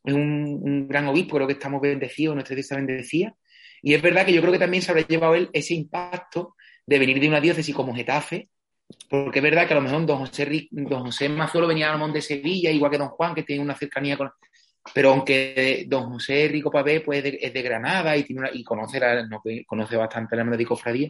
[0.03, 3.35] Es un, un, gran obispo, creo que estamos bendecidos, nuestra iglesia bendecida.
[3.81, 6.55] Y es verdad que yo creo que también se habrá llevado él ese impacto
[6.85, 8.49] de venir de una diócesis como Getafe,
[9.09, 12.19] porque es verdad que a lo mejor don José, don José Mazuelo venía al monte
[12.19, 14.31] de Sevilla, igual que don Juan, que tiene una cercanía con...
[14.93, 18.99] Pero aunque don José Rico Pavé pues, es, de, Granada y, tiene y conoce,
[19.65, 21.09] conoce bastante la hermandad de cofradía,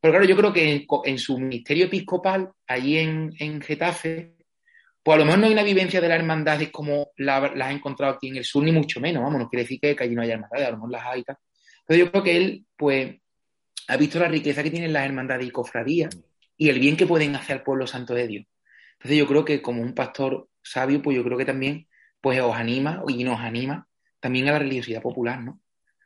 [0.00, 4.34] pero claro, yo creo que en, su ministerio episcopal, allí en, en, Getafe,
[5.02, 8.14] pues a lo mejor no hay una vivencia de las hermandades como las la encontrado
[8.14, 10.34] aquí en el sur, ni mucho menos, vamos, no quiere decir que, allí no haya
[10.34, 11.36] hermandades, a lo mejor las hay y tal.
[11.86, 13.16] Pero yo creo que él, pues,
[13.88, 16.16] ha visto la riqueza que tienen las hermandades y cofradías
[16.56, 18.46] y el bien que pueden hacer al pueblo santo de Dios.
[18.92, 21.88] Entonces yo creo que como un pastor sabio, pues yo creo que también
[22.20, 23.88] pues os anima y nos anima
[24.20, 25.60] también a la religiosidad popular, ¿no?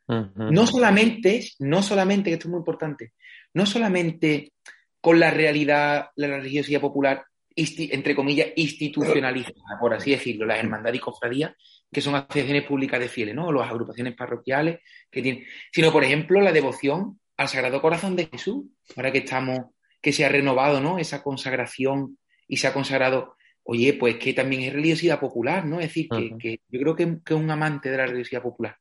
[0.06, 3.12] No solamente, no solamente, esto es muy importante,
[3.54, 4.52] no solamente
[5.00, 7.24] con la realidad, la religiosidad popular,
[7.56, 11.52] entre comillas, institucionalizada, por así decirlo, las hermandades y cofradías,
[11.92, 13.46] que son asociaciones públicas de fieles, ¿no?
[13.46, 14.80] O las agrupaciones parroquiales
[15.10, 18.64] que tienen, sino, por ejemplo, la devoción al Sagrado Corazón de Jesús,
[18.96, 19.66] ahora que estamos
[20.04, 20.98] que se ha renovado, ¿no?
[20.98, 25.80] Esa consagración y se ha consagrado, oye, pues que también es religiosidad popular, ¿no?
[25.80, 28.76] Es decir, que, yo creo que, es un amante de la religiosidad popular.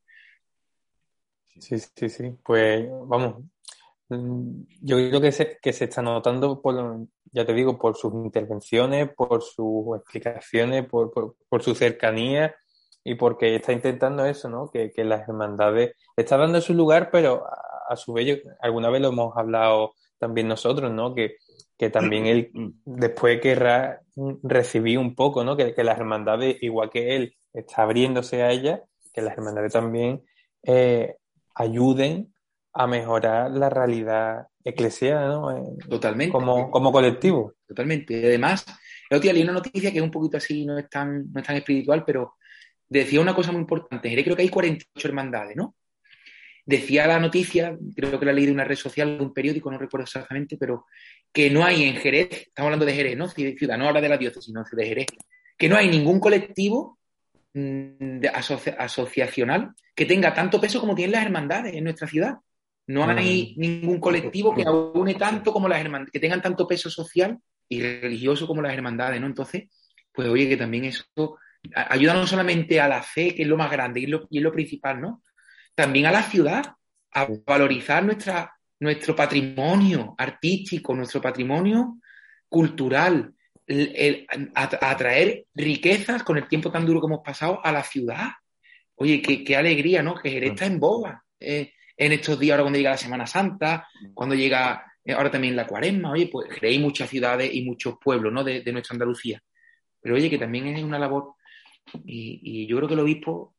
[1.60, 2.32] Sí, sí, sí.
[2.44, 3.44] Pues vamos,
[4.10, 8.14] mm, yo creo que se, que se está notando, por, ya te digo, por sus
[8.14, 12.56] intervenciones, por sus explicaciones, por, por, su cercanía
[13.04, 14.70] y porque está intentando eso, ¿no?
[14.70, 19.02] Que, que las hermandades está dando su lugar, pero a, a su vez, alguna vez
[19.02, 21.14] lo hemos hablado también nosotros, ¿no?
[21.14, 21.38] Que,
[21.78, 22.52] que también él
[22.86, 24.02] después querrá
[24.44, 25.56] recibir un poco, ¿no?
[25.58, 28.84] Que, que, las hermandades, igual que él está abriéndose a ella,
[29.14, 30.24] que las hermandades también
[30.64, 31.18] eh,
[31.56, 32.34] ayuden
[32.74, 35.58] a mejorar la realidad eclesial, ¿no?
[35.58, 36.32] Eh, Totalmente.
[36.32, 37.54] Como, como colectivo.
[37.68, 38.26] Totalmente.
[38.26, 38.66] Además,
[39.10, 41.40] el otro día leí una noticia que es un poquito así, no es tan, no
[41.40, 42.36] es tan espiritual, pero
[42.88, 44.24] decía una cosa muy importante.
[44.24, 45.76] Creo que hay 48 hermandades, ¿no?
[46.66, 49.78] Decía la noticia, creo que la leí de una red social, de un periódico, no
[49.78, 50.86] recuerdo exactamente, pero
[51.32, 53.28] que no hay en Jerez, estamos hablando de Jerez, ¿no?
[53.28, 55.08] Ciudad, no ahora de la diócesis, sino de Jerez,
[55.58, 57.00] que no hay ningún colectivo
[57.54, 58.22] mm,
[58.78, 62.38] asociacional que tenga tanto peso como tienen las hermandades en nuestra ciudad.
[62.88, 63.60] No hay mm.
[63.62, 67.38] ningún colectivo que aúne tanto como las hermandades, que tengan tanto peso social
[67.70, 69.28] y religioso como las hermandades, ¿no?
[69.28, 69.70] Entonces,
[70.12, 71.06] pues oye, que también eso
[71.74, 75.02] ayuda no solamente a la fe, que es lo más grande y es lo, principal,
[75.02, 75.24] ¿no?
[75.76, 76.76] También a la ciudad,
[77.12, 82.00] a valorizar nuestra, nuestro patrimonio artístico, nuestro patrimonio
[82.50, 83.34] cultural,
[84.56, 88.30] a, atraer riquezas con el tiempo tan duro que hemos pasado a la ciudad.
[88.96, 90.16] Oye, qué, alegría, ¿no?
[90.16, 93.88] Que Jerez está en boga eh, en estos días, ahora cuando llega la Semana Santa,
[94.14, 98.32] cuando llega eh, ahora también la cuaresma, oye, pues creéis muchas ciudades y muchos pueblos,
[98.32, 98.44] ¿no?
[98.44, 99.42] De, nuestra Andalucía.
[100.02, 101.36] Pero oye, que también es una labor,
[102.06, 103.56] y, yo creo que el obispo,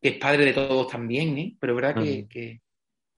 [0.00, 1.56] que es padre de todos también, ¿eh?
[1.58, 2.60] Pero es verdad que, que,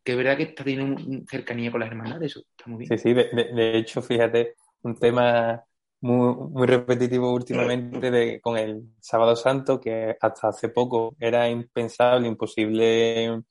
[0.05, 2.99] es verdad que está teniendo cercanía con las hermandades, eso está muy bien.
[2.99, 5.65] Sí, sí, de, hecho, fíjate, un tema
[6.05, 12.29] muy, muy repetitivo últimamente de, con el Sábado Santo, que hasta hace poco era impensable,
[12.29, 13.43] imposible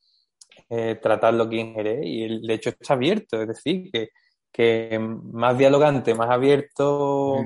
[0.69, 4.09] eh, tratarlo aquí en Jerez y el, de hecho está abierto, es decir, que,
[4.51, 7.37] que más dialogante, más abierto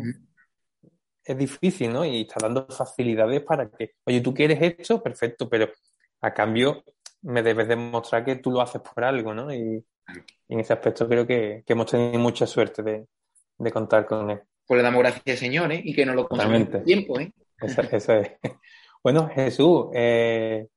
[1.23, 2.05] es difícil, ¿no?
[2.05, 5.69] Y está dando facilidades para que, oye, tú quieres esto, perfecto, pero
[6.21, 6.83] a cambio
[7.21, 9.53] me debes demostrar que tú lo haces por algo, ¿no?
[9.53, 9.85] Y,
[10.49, 14.41] en ese aspecto creo que, hemos tenido mucha suerte de, contar con él.
[14.67, 15.81] Pues le damos gracias, Señor, ¿eh?
[15.83, 17.31] Y que nos lo en tiempo, ¿eh?
[17.61, 18.31] Eso, eso es.
[19.03, 20.67] Bueno, Jesús, eh,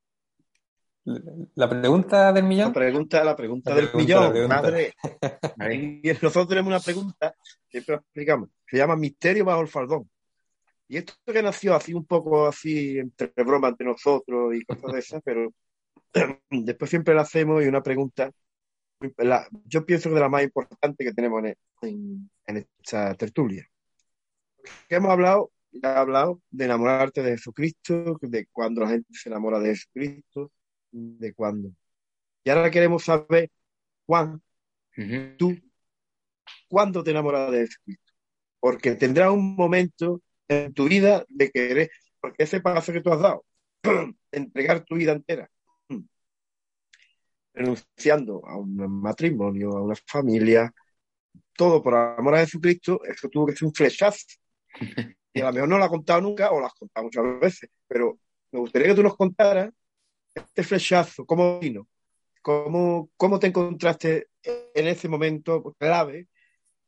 [1.54, 2.68] la pregunta del millón.
[2.68, 4.94] La pregunta, la pregunta del millón, madre.
[6.02, 7.34] y nosotros tenemos una pregunta,
[7.68, 10.08] siempre explicamos, se llama Misterio bajo el faldón.
[10.86, 14.98] Y esto que nació así un poco así entre broma entre nosotros y cosas de
[14.98, 15.52] esas, pero
[16.50, 18.30] después siempre la hacemos y una pregunta,
[19.64, 21.42] yo pienso que es la más importante que tenemos
[21.82, 23.66] en, esta tertulia.
[24.88, 25.52] Que hemos hablado,
[25.82, 30.52] ha hablado de enamorarte de Jesucristo, de cuando la gente se enamora de Jesucristo,
[30.90, 31.72] de cuándo.
[32.44, 33.50] Y ahora queremos saber,
[34.06, 34.42] Juan,
[35.38, 35.56] tú,
[36.68, 38.12] ¿cuándo te enamoras de Jesucristo?
[38.60, 41.90] Porque tendrás un momento en tu vida de querer,
[42.20, 43.44] porque ese paso que tú has dado,
[44.32, 45.50] entregar tu vida entera,
[47.54, 50.72] renunciando a un matrimonio, a una familia,
[51.56, 54.26] todo por amor a Jesucristo, eso tuvo que ser un flechazo.
[55.32, 57.70] Y a lo mejor no lo has contado nunca o lo has contado muchas veces,
[57.86, 58.18] pero
[58.50, 59.70] me gustaría que tú nos contaras
[60.34, 61.86] este flechazo, ¿cómo vino?
[62.42, 66.26] ¿Cómo, ¿Cómo te encontraste en ese momento clave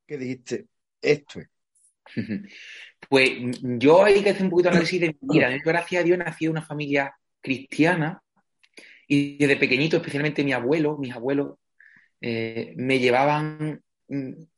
[0.06, 0.66] que dijiste,
[1.00, 1.48] esto es?
[3.08, 5.50] Pues yo hay que hacer un poquito de análisis de mi vida.
[5.64, 8.22] Gracias a Dios nací en una familia cristiana
[9.08, 11.58] y desde pequeñito, especialmente mi abuelo, mis abuelos,
[12.20, 13.78] eh, me llevaban mm,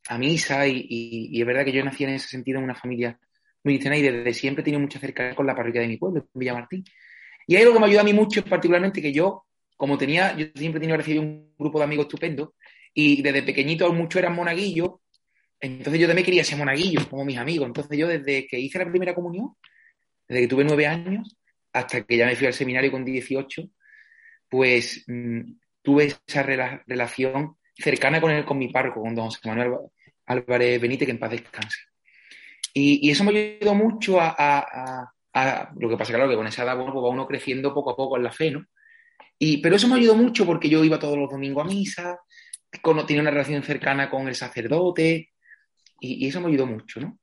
[0.08, 3.18] a misa y, es verdad que yo nací en ese sentido en una familia
[3.62, 6.28] muy cristiana y desde siempre he tenido mucha cercanía con la parroquia de mi pueblo,
[6.34, 6.84] Villamartín.
[7.46, 9.46] Y hay algo que me ayuda a mí mucho, particularmente que yo,
[9.76, 12.54] como tenía, yo siempre he tenido recibido un grupo de amigos estupendo,
[12.92, 14.90] y desde pequeñito muchos eran monaguillos,
[15.60, 17.66] entonces yo también quería ser monaguillo, como mis amigos.
[17.66, 19.54] Entonces yo desde que hice la primera comunión,
[20.28, 21.36] desde que tuve nueve años,
[21.72, 23.62] hasta que ya me fui al seminario con 18,
[24.48, 25.40] pues mm,
[25.82, 29.78] tuve esa relación cercana con, el, con mi párroco, con don José Manuel
[30.26, 31.78] Álvarez Benítez, que en paz descanse.
[32.72, 35.10] Y, eso me ayudó mucho a,
[35.76, 38.16] lo que pasa, claro, que con esa edad pues va uno creciendo poco a poco
[38.16, 38.64] en la fe, ¿no?
[39.38, 42.18] Y, pero eso me ayudó mucho porque yo iba todos los domingos a misa,
[43.06, 45.30] tenía una relación cercana con el sacerdote,
[46.00, 47.18] y, eso me ayudó mucho, ¿no?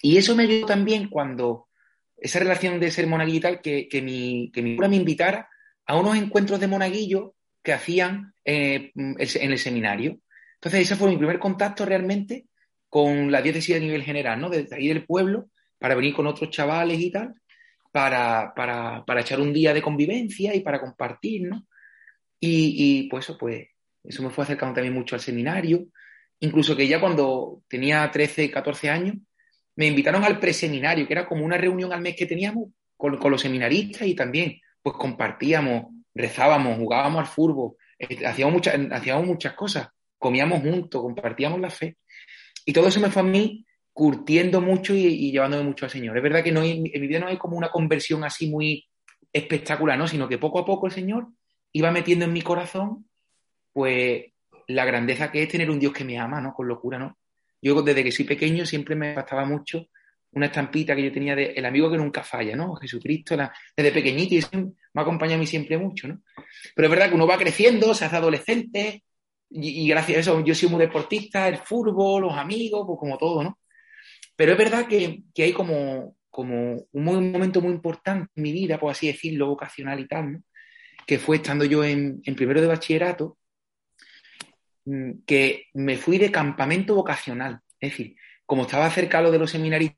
[0.00, 1.68] Y eso me ayudó también cuando
[2.16, 5.48] esa relación de ser monaguillo y tal, que, que, mi, que mi cura me invitara
[5.86, 7.34] a unos encuentros de monaguillo
[7.68, 10.20] que hacían eh, en el seminario.
[10.54, 12.46] Entonces, ese fue mi primer contacto realmente
[12.88, 14.48] con la diócesis a nivel general, ¿no?
[14.48, 17.34] Desde ahí del pueblo para venir con otros chavales y tal,
[17.92, 21.66] para, para, para echar un día de convivencia y para compartir, ¿no?
[22.40, 23.68] Y, y pues eso, pues,
[24.02, 25.88] eso me fue acercando también mucho al seminario,
[26.40, 29.16] incluso que ya cuando tenía 13, 14 años,
[29.76, 33.30] me invitaron al preseminario, que era como una reunión al mes que teníamos con, con
[33.30, 39.54] los seminaristas y también, pues compartíamos, rezábamos, jugábamos al fútbol, eh, hacíamos muchas, hacíamos muchas
[39.54, 39.88] cosas,
[40.18, 41.96] comíamos juntos, compartíamos la fe.
[42.64, 46.16] Y todo eso me fue a mí curtiendo mucho y, llevándome mucho al Señor.
[46.16, 48.86] Es verdad que no en mi vida no hay como una conversión así muy
[49.32, 50.06] espectacular, ¿no?
[50.06, 51.28] Sino que poco a poco el Señor
[51.72, 53.08] iba metiendo en mi corazón,
[53.72, 54.26] pues,
[54.68, 56.52] la grandeza que es tener un Dios que me ama, ¿no?
[56.52, 57.18] Con locura, ¿no?
[57.60, 59.88] Yo desde que soy pequeño siempre me bastaba mucho
[60.32, 62.74] una estampita que yo tenía de el amigo que nunca falla, ¿no?
[62.76, 63.36] Jesucristo,
[63.76, 66.22] desde pequeñito y me ha acompañado a mí siempre mucho, ¿no?
[66.74, 69.02] Pero es verdad que uno va creciendo, se hace adolescente
[69.50, 73.42] y, gracias a eso yo soy muy deportista, el fútbol, los amigos, pues como todo,
[73.42, 73.58] ¿no?
[74.36, 78.90] Pero es verdad que, hay como, como un, momento muy importante en mi vida, por
[78.90, 80.42] así decirlo, vocacional y tal, ¿no?
[81.06, 83.38] Que fue estando yo en, en primero de bachillerato,
[84.84, 87.60] mm, que me fui de campamento vocacional.
[87.80, 89.92] Es decir, como estaba cerca lo de los seminarios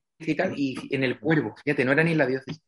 [0.57, 2.63] y en el Cuervo, fíjate, no era ni en la diócesis.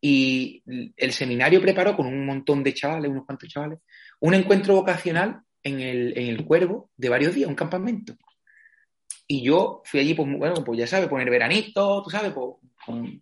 [0.00, 0.62] Y
[0.96, 3.80] el seminario preparó con un montón de chavales, unos cuantos chavales,
[4.20, 8.16] un encuentro vocacional en el, en el Cuervo de varios días, un campamento.
[9.26, 12.56] Y yo fui allí, pues, bueno, pues ya sabes, poner veranito, tú sabes, pues,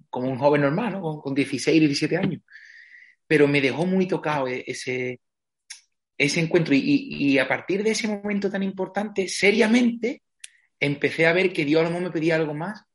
[0.08, 1.00] como un joven normal, ¿no?
[1.00, 2.42] Con, con 16, 17 años.
[3.26, 5.20] Pero me dejó muy tocado e, ese,
[6.16, 6.74] ese encuentro.
[6.74, 10.22] Y, y, a partir de ese momento tan importante, seriamente,
[10.80, 12.87] empecé a ver que Dios a lo mejor me pedía algo más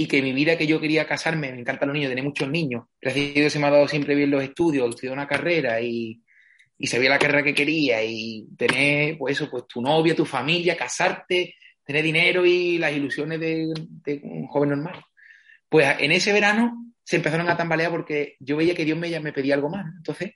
[0.00, 2.84] y que mi vida que yo quería casarme, me encantan los niños, tener muchos niños,
[3.02, 6.22] gracias a Dios se me ha dado siempre bien los estudios, estudié una carrera y,
[6.78, 10.74] y sabía la carrera que quería y tener, pues eso, pues tu novia, tu familia,
[10.74, 13.74] casarte, tener dinero y las ilusiones de,
[14.22, 15.04] un joven normal.
[15.68, 19.34] Pues en ese verano se empezaron a tambalear porque yo veía que Dios me, me
[19.34, 19.84] pedía algo más.
[19.98, 20.32] Entonces,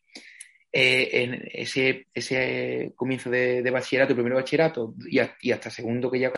[0.70, 6.20] eh, en ese, ese comienzo de, de bachillerato, primero bachillerato y, y, hasta segundo que
[6.20, 6.32] ya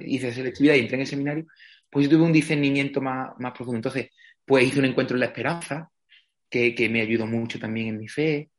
[0.00, 1.46] hice selectividad y entré en el seminario,
[1.92, 3.76] pues yo tuve un discernimiento más, más profundo.
[3.76, 4.08] Entonces,
[4.46, 5.90] pues hice un encuentro en la esperanza,
[6.48, 8.50] que, que me ayudó mucho también en mi fe.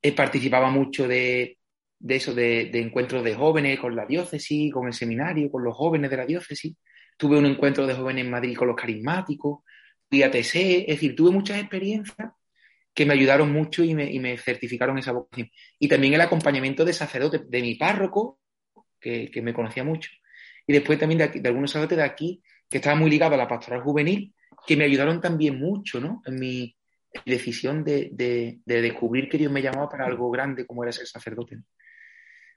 [0.00, 1.58] He participaba mucho de,
[1.98, 5.76] de eso, de, de, encuentros de jóvenes con la diócesis, con el seminario, con los
[5.76, 6.76] jóvenes de la diócesis.
[7.16, 9.64] Tuve un encuentro de jóvenes en Madrid con los carismáticos,
[10.08, 12.30] fui a TC, es decir, tuve muchas experiencias
[12.94, 15.50] que me ayudaron mucho y me, y me certificaron esa vocación.
[15.80, 18.38] Y también el acompañamiento de sacerdotes, de mi párroco,
[19.00, 20.10] que, que me conocía mucho,
[20.64, 23.48] y después también de, de algunos sacerdotes de aquí, que estaba muy ligado a la
[23.48, 24.32] pastoral juvenil,
[24.66, 26.22] que me ayudaron también mucho, ¿no?
[26.26, 26.74] En mi
[27.24, 31.58] decisión de, de, descubrir que Dios me llamaba para algo grande como era ser sacerdote.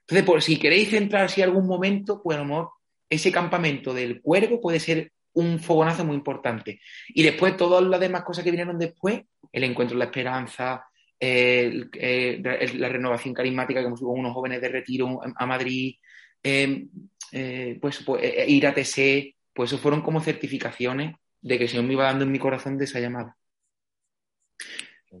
[0.00, 2.70] Entonces, por, si queréis centrar si algún momento, pues a lo mejor
[3.08, 6.80] ese campamento del cuervo puede ser un fogonazo muy importante.
[7.08, 10.84] Y después todas las demás cosas que vinieron después, el encuentro de la esperanza,
[11.20, 15.94] la renovación carismática que hemos con unos jóvenes de retiro a Madrid,
[16.42, 16.86] eh,
[17.30, 21.70] eh, pues, pues eh, ir a TC, pues eso fueron como certificaciones de que el
[21.70, 23.36] Señor me iba dando en mi corazón de esa llamada.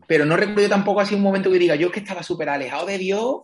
[0.06, 2.86] Pero no recuerdo tampoco así un momento que diga, yo es que estaba súper alejado
[2.86, 3.42] de Dios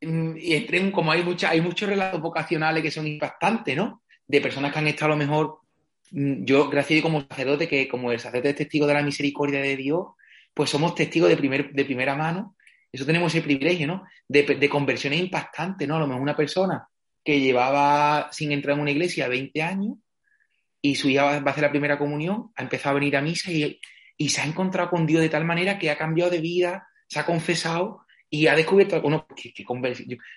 [0.00, 4.02] mm, y entré en, como hay, mucha, hay muchos relatos vocacionales que son impactantes, ¿no?
[4.26, 5.58] De personas que han estado a lo mejor,
[6.12, 9.02] mm, yo, gracias a Dios como sacerdote, que como el sacerdote es testigo de la
[9.02, 10.06] misericordia de Dios,
[10.54, 12.56] pues somos testigos de, primer, de primera mano.
[12.90, 14.04] Eso tenemos ese privilegio, ¿no?
[14.28, 15.96] De, de conversiones impactantes, ¿no?
[15.96, 16.86] A lo mejor una persona
[17.24, 19.94] que llevaba sin entrar en una iglesia 20 años
[20.82, 23.50] y su hija va a hacer la primera comunión, ha empezado a venir a misa
[23.52, 23.80] y,
[24.16, 27.20] y se ha encontrado con Dios de tal manera que ha cambiado de vida, se
[27.20, 29.64] ha confesado y ha descubierto, bueno, que, que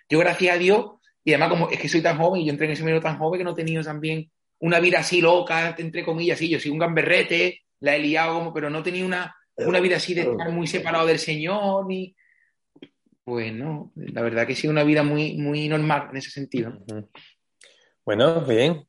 [0.09, 0.85] yo, gracias a Dios,
[1.23, 3.17] y además como es que soy tan joven y yo entré en ese medio tan
[3.17, 4.29] joven que no he tenido también
[4.59, 8.69] una vida así loca, entre comillas, sí, yo soy un gamberrete, la he liado, pero
[8.69, 12.15] no tenía una, una vida así de estar muy separado del Señor, ni...
[13.23, 16.77] Pues no, la verdad que sido una vida muy, muy normal en ese sentido.
[18.05, 18.85] Bueno, bien.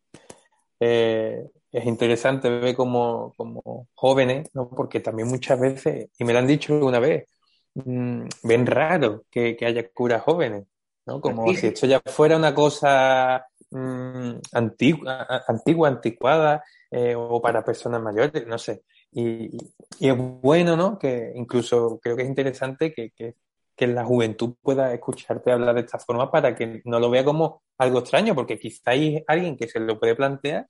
[0.81, 4.69] Eh, es interesante ver como, como jóvenes, ¿no?
[4.69, 7.29] porque también muchas veces, y me lo han dicho una vez,
[7.75, 10.65] mmm, ven raro que, que, haya curas jóvenes,
[11.07, 11.21] ¿no?
[11.21, 18.01] como si esto ya fuera una cosa mmm, antigua, antigua, anticuada, eh, o para personas
[18.01, 18.85] mayores, no sé.
[19.13, 19.57] Y,
[19.99, 20.99] y, es bueno, ¿no?
[20.99, 23.35] Que incluso creo que es interesante que, que,
[23.77, 27.63] que la juventud pueda escucharte hablar de esta forma para que no lo vea como
[27.79, 30.67] algo extraño, porque quizá hay alguien que se lo puede plantear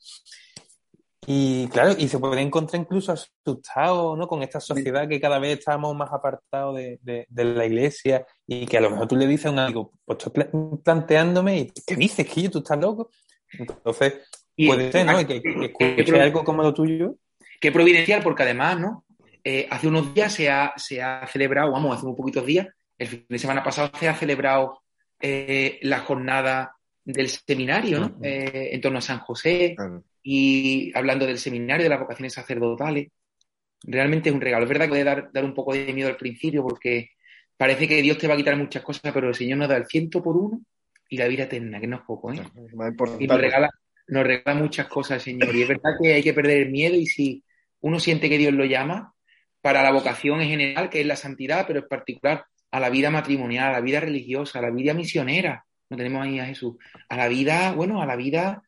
[1.28, 4.28] y claro, y se puede encontrar incluso asustado, ¿no?
[4.28, 8.64] Con esta sociedad que cada vez estamos más apartados de, de, de, la iglesia y
[8.64, 10.44] que a lo mejor tú le dices a un amigo, pues estoy
[10.84, 13.10] planteándome y ¿qué dices, que tú estás loco?
[13.58, 14.14] Entonces,
[14.56, 15.18] puede ser, ¿no?
[15.26, 17.16] Que, que escuche algo como lo tuyo.
[17.60, 19.04] Qué providencial, porque además, ¿no?
[19.42, 23.06] Eh, hace unos días se ha, se ha celebrado, vamos, hace unos poquitos días, el
[23.06, 24.82] fin de semana pasado se ha celebrado
[25.20, 29.76] eh, la jornada del seminario, eh, en torno a San José.
[30.22, 33.08] Y hablando del seminario de las vocaciones sacerdotales,
[33.84, 34.64] realmente es un regalo.
[34.64, 37.10] Es verdad que puede dar, dar un poco de miedo al principio porque
[37.56, 39.86] parece que Dios te va a quitar muchas cosas, pero el Señor nos da el
[39.86, 40.60] ciento por uno
[41.08, 42.40] y la vida eterna, que no es poco, ¿eh?
[43.20, 43.70] Y nos regala,
[44.08, 45.54] nos regala muchas cosas, Señor.
[45.54, 47.44] Y es verdad que hay que perder el miedo y si
[47.80, 49.14] uno siente que Dios lo llama,
[49.60, 53.10] para la vocación en general, que es la santidad, pero en particular a la vida
[53.10, 56.76] matrimonial, a la vida religiosa, a la vida misionera, no tenemos ahí a Jesús,
[57.08, 58.62] a la vida, bueno, a la vida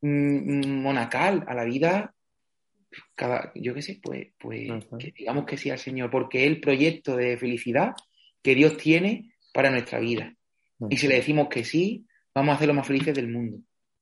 [0.00, 2.14] mm, monacal, a la vida,
[3.14, 4.68] cada, yo qué sé, pues, pues
[4.98, 7.94] que digamos que sí al Señor, porque es el proyecto de felicidad
[8.42, 10.34] que Dios tiene para nuestra vida.
[10.90, 13.58] Y si le decimos que sí, vamos a ser los más felices del mundo.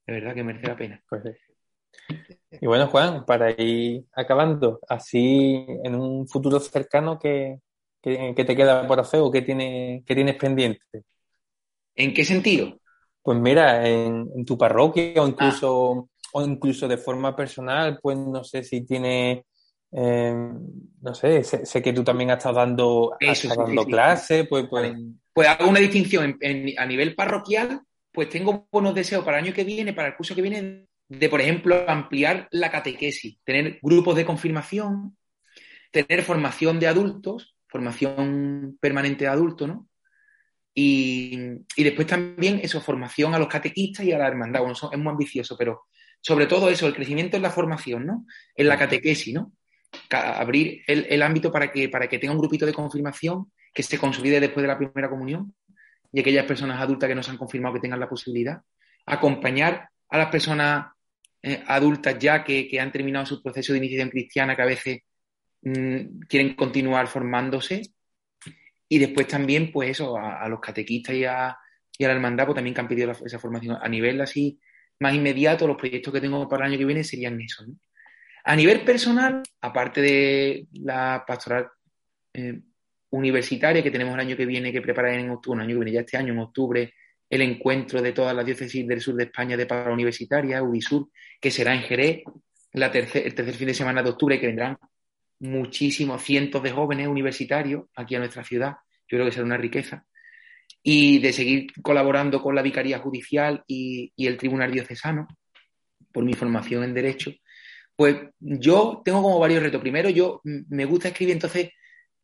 [0.07, 1.03] De verdad que merece la pena.
[1.09, 1.22] Pues
[2.51, 7.59] y bueno, Juan, para ir acabando, así en un futuro cercano, ¿qué,
[8.07, 10.80] te queda por hacer o qué, tiene, qué tienes pendiente?
[11.96, 12.78] ¿En qué sentido?
[13.22, 16.28] Pues mira, en, tu parroquia o incluso, ah.
[16.34, 19.44] o incluso de forma personal, pues no sé si tiene,
[19.90, 20.57] em,
[21.02, 23.16] no sé, sé, que tú también has estado dando,
[23.57, 24.94] dando clases, pues, pues...
[25.32, 26.38] Pues hago una distinción
[26.78, 27.80] a nivel parroquial,
[28.12, 31.28] pues tengo buenos deseos para el año que viene, para el curso que viene, de,
[31.28, 35.16] por ejemplo, ampliar la catequesis, tener grupos de confirmación,
[35.90, 39.88] tener formación de adultos, formación permanente de adultos, ¿no?
[40.74, 41.38] Y,
[41.76, 44.61] después también eso, formación a los catequistas y a la hermandad.
[44.61, 45.84] Bueno, es muy ambicioso, pero
[46.20, 48.26] sobre todo eso, el crecimiento en la formación, ¿no?
[48.54, 49.53] En la catequesis, ¿no?
[50.11, 54.40] Abrir el, ámbito para que, para que tenga un grupito de confirmación que se consolide
[54.40, 55.54] después de la primera comunión
[56.12, 58.61] y aquellas personas adultas que no se han confirmado que tengan la posibilidad.
[59.07, 60.86] Acompañar a las personas
[61.42, 64.98] eh, adultas ya que, han terminado su proceso de iniciación cristiana, que a veces
[66.29, 67.83] quieren continuar formándose
[68.88, 71.57] y después también, pues eso, a, los catequistas y a,
[71.99, 73.76] y la hermandad, pues también que han pedido esa formación.
[73.80, 74.61] A nivel así
[75.01, 77.67] más inmediato, los proyectos que tengo para el año que viene serían esos.
[78.45, 81.68] A nivel personal, aparte de la pastoral
[82.33, 82.61] eh,
[83.11, 85.93] universitaria que tenemos el año que viene, que preparar en octubre, el año que viene
[85.93, 86.95] ya este año, en octubre,
[87.29, 91.11] el encuentro de todas las diócesis del sur de España de pastoral universitaria, UDISUR,
[91.41, 92.22] que será en Jerez
[92.72, 94.79] la el tercer fin de semana de octubre, que vendrán
[95.38, 98.76] muchísimos, cientos de jóvenes universitarios aquí a nuestra ciudad.
[99.08, 100.04] Yo creo que será una riqueza.
[100.83, 105.26] Y de seguir colaborando con la Vicaría Judicial y, el Tribunal Diocesano,
[106.13, 107.33] por mi formación en Derecho,
[107.95, 109.80] pues yo tengo como varios retos.
[109.80, 111.71] Primero, yo me gusta escribir, entonces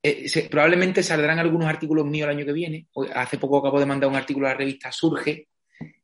[0.03, 2.87] eh, probablemente saldrán algunos artículos míos el año que viene.
[3.15, 5.49] Hace poco acabo de mandar un artículo a la revista Surge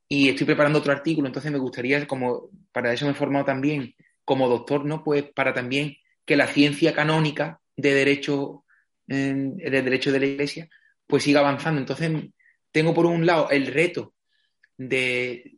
[0.08, 3.94] y estoy preparando otro artículo, entonces me gustaría, como para eso me he formado también
[4.24, 5.04] como doctor, ¿no?
[5.04, 5.96] Pues para también
[6.28, 8.66] que la ciencia canónica de derecho,
[9.06, 10.68] de derecho de la Iglesia,
[11.06, 11.80] pues siga avanzando.
[11.80, 12.12] Entonces,
[12.70, 14.14] tengo por un lado el reto
[14.76, 15.56] de,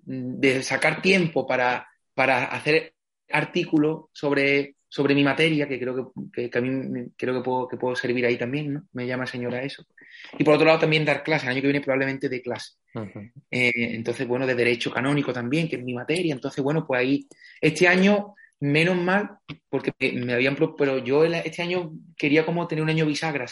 [0.62, 2.94] sacar tiempo para, para hacer
[3.30, 7.96] artículos sobre, sobre mi materia, que creo que, a mí creo que puedo, que puedo
[7.96, 8.84] servir ahí también, ¿no?
[8.92, 9.84] Me llama señora eso.
[10.38, 12.74] Y por otro lado también dar clase, el año que viene probablemente de clase.
[13.50, 16.32] Eh, entonces, bueno, de derecho canónico también, que es mi materia.
[16.32, 17.28] Entonces, bueno, pues ahí,
[17.60, 19.38] este año menos mal,
[19.68, 23.46] porque me habían, pero yo este año quería como tener un año bisagra,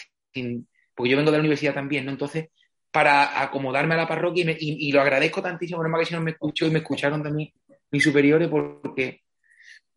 [0.94, 2.10] porque yo vengo de la universidad también, ¿no?
[2.10, 2.48] Entonces,
[2.90, 6.66] para acomodarme a la parroquia y, lo agradezco tantísimo, no que si no me escuchó
[6.66, 7.52] y me escucharon también
[7.90, 9.22] mis superiores, porque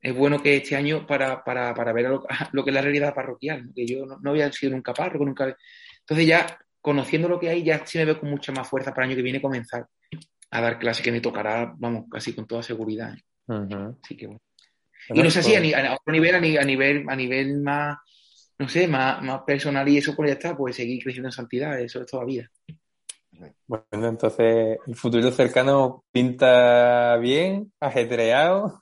[0.01, 2.09] es bueno que este año para, para, para ver
[2.51, 5.55] lo, que es la realidad parroquial, que yo no, había sido nunca párroco, nunca.
[5.99, 9.05] Entonces ya conociendo lo que hay, ya sí me veo con mucha más fuerza para
[9.05, 9.87] el año que viene comenzar
[10.49, 13.15] a dar clase que me tocará, vamos, casi con toda seguridad.
[14.03, 14.41] Así que bueno.
[15.13, 17.97] Y no sé si a, otro nivel, a, nivel, a nivel más,
[18.57, 21.79] no sé, más, más personal y eso, pues ya está, pues seguir creciendo en santidad,
[21.79, 22.49] eso es toda vida.
[23.67, 28.81] Bueno, entonces el futuro cercano pinta bien, ajetreado.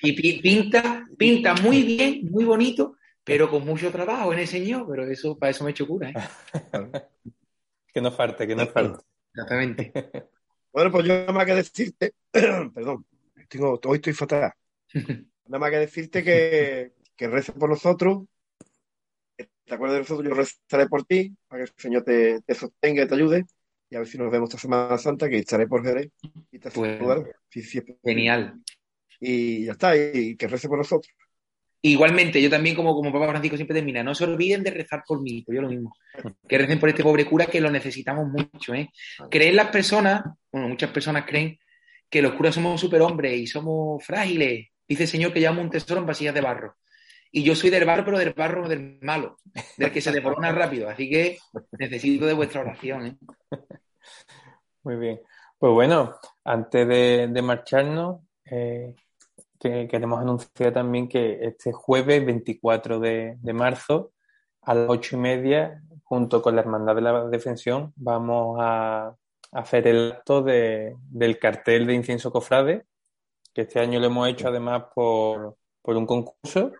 [0.00, 5.04] Sí, pinta, pinta muy bien, muy bonito, pero con mucho trabajo en el Señor, pero
[5.04, 6.14] eso, para eso me he hecho cura, ¿eh?
[7.92, 9.04] que no falte, que no falte.
[9.32, 9.92] Exactamente.
[10.72, 13.04] Bueno, pues yo nada más que decirte, perdón,
[13.48, 14.52] tengo, hoy estoy fatal.
[15.48, 18.24] Nada más que decirte que, que reces por nosotros.
[19.36, 23.02] Te acuerdas de nosotros, yo rezaré por ti, para que el Señor te, te sostenga
[23.02, 23.44] y te ayude.
[23.90, 26.10] Y a ver si nos vemos esta Semana Santa, que estaré por Jerez.
[26.52, 27.00] Y te pues,
[28.04, 28.60] genial.
[29.20, 31.12] Y ya está, y, que rece por nosotros.
[31.80, 35.22] Igualmente, yo también, como, como Papa Francisco siempre termina, no se olviden de rezar por
[35.22, 35.94] mí, yo lo mismo.
[36.46, 38.90] Que recen por este pobre cura que lo necesitamos mucho, ¿eh?
[39.30, 41.58] Creen las personas, bueno, muchas personas creen
[42.10, 46.00] que los curas somos superhombres y somos frágiles Dice el Señor que llamo un tesoro
[46.00, 46.76] en vasillas de barro.
[47.30, 49.36] Y yo soy del barro, pero del barro del malo,
[49.76, 50.88] del que se devorona rápido.
[50.88, 51.38] Así que
[51.78, 53.06] necesito de vuestra oración.
[53.06, 53.16] ¿eh?
[54.82, 55.20] Muy bien.
[55.58, 58.94] Pues bueno, antes de, marcharnos, eh,
[59.58, 64.12] queremos anunciar también que este jueves 24 de, marzo,
[64.62, 69.14] a las ocho y media, junto con la Hermandad de la Defensión, vamos a,
[69.52, 72.84] hacer el acto del cartel de incienso cofrade
[73.58, 76.70] que este año lo hemos hecho además por, un concurso,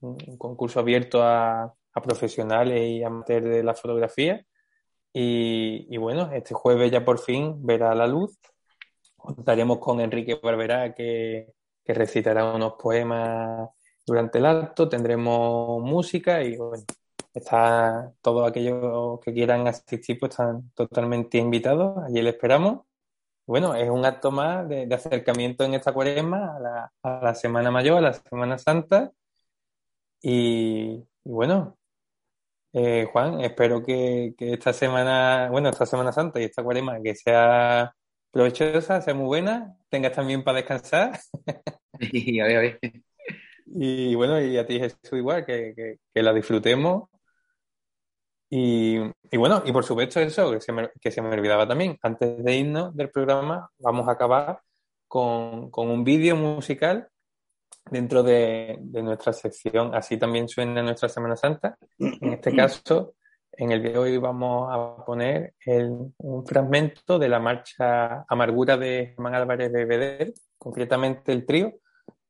[0.00, 4.44] un concurso abierto a, profesionales y amateurs de la fotografía.
[5.14, 8.38] Y, bueno, este jueves ya por fin verá la luz.
[9.16, 13.70] Contaremos con Enrique Barberá que, que recitará unos poemas
[14.04, 14.90] durante el acto.
[14.90, 16.84] Tendremos música y bueno,
[17.32, 21.96] está todos aquellos que quieran asistir pues están totalmente invitados.
[22.04, 22.89] Allí le esperamos.
[23.50, 27.72] Bueno, es un acto más de, acercamiento en esta cuaresma a la, a la, Semana
[27.72, 29.10] Mayor, a la Semana Santa.
[30.22, 31.76] Y, bueno,
[32.72, 37.92] eh, Juan, espero que, esta semana, bueno, esta Semana Santa y esta cuaresma que sea
[38.30, 41.18] provechosa, sea muy buena, tengas también para descansar.
[42.00, 42.78] Y, a ver, a ver.
[43.66, 47.10] y bueno, y a ti Jesús igual, que, que la disfrutemos
[48.52, 48.98] y,
[49.36, 52.56] bueno, y por supuesto eso, que se, me, que se me olvidaba también, antes de
[52.56, 54.60] irnos del programa, vamos a acabar
[55.06, 57.08] con, un vídeo musical
[57.88, 61.78] dentro de, nuestra sección, así también suena nuestra Semana Santa.
[61.96, 63.14] En este caso,
[63.52, 65.54] en el vídeo hoy vamos a poner
[66.18, 71.74] un fragmento de la marcha Amargura de Germán Álvarez de Bedel, concretamente el trío,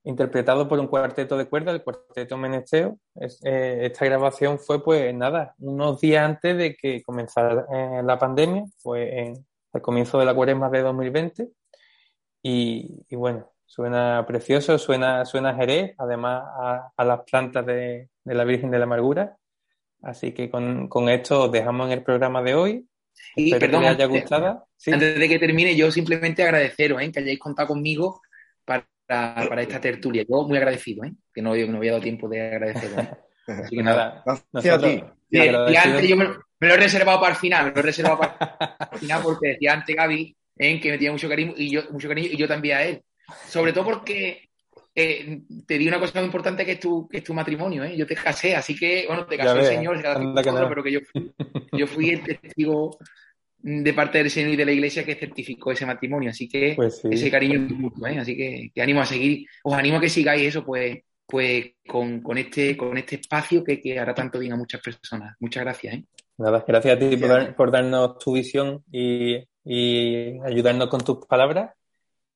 [0.05, 2.98] interpretado por un cuarteto de cuerda, el cuarteto Menesteo.
[3.44, 8.64] Eh, esta grabación fue, pues nada, unos días antes de que comenzara eh, la pandemia,
[8.78, 11.48] fue en, al comienzo de la cuaresma de 2020.
[12.43, 16.44] Y, bueno, suena precioso, suena, suena Jerez, además
[16.97, 19.36] a, las plantas de, la Virgen de la Amargura.
[20.02, 22.86] Así que con, esto os dejamos en el programa de hoy.
[23.36, 24.66] Y perdón, que haya gustado.
[24.86, 27.12] Antes de que termine, yo simplemente agradeceros ¿eh?
[27.12, 28.22] que hayáis contado conmigo
[28.64, 30.24] para para, esta tertulia.
[30.28, 31.12] Yo muy agradecido, ¿eh?
[31.32, 32.91] que no, no había dado tiempo de agradecer.
[32.99, 33.11] ¿eh?
[33.47, 34.23] Así que nada.
[34.53, 35.03] Gracias a ti.
[35.77, 38.99] antes yo me, lo he reservado para el final, me lo he reservado para el
[39.01, 40.81] final porque decía antes Gaby ¿eh?
[40.81, 43.03] que me tenía mucho cariño y yo mucho cariño y yo también a él.
[43.49, 44.51] Sobre todo porque
[44.95, 47.97] eh, te di una cosa muy importante que es tu, que es tu matrimonio, ¿eh?
[47.97, 51.01] Yo te casé, así que, bueno, te casó el Señor, pero que yo
[51.73, 52.99] yo fui el testigo
[53.62, 56.31] de parte del Señor y de la Iglesia que certificó ese matrimonio.
[56.31, 58.19] Así que pues ese cariño es mutuo, ¿eh?
[58.19, 62.23] Así que, te animo a seguir, os animo a que sigáis eso, pues, pues con,
[62.39, 65.37] este, con este espacio que, que, hará tanto bien a muchas personas.
[65.41, 65.95] Muchas gracias.
[65.95, 66.05] ¿eh?
[66.39, 67.16] Nada, gracias a ti
[67.57, 69.47] por, darnos tu visión y,
[70.43, 71.73] ayudarnos con tus palabras.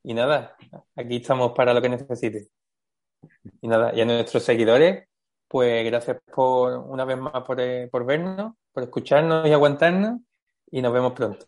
[0.02, 0.56] Y nada,
[0.94, 2.48] aquí estamos para lo que necesites.
[3.62, 5.08] Y nada, y a nuestros seguidores,
[5.48, 10.20] pues gracias por una vez más por, eh, por vernos, por escucharnos y aguantarnos
[10.74, 11.46] y nos vemos pronto.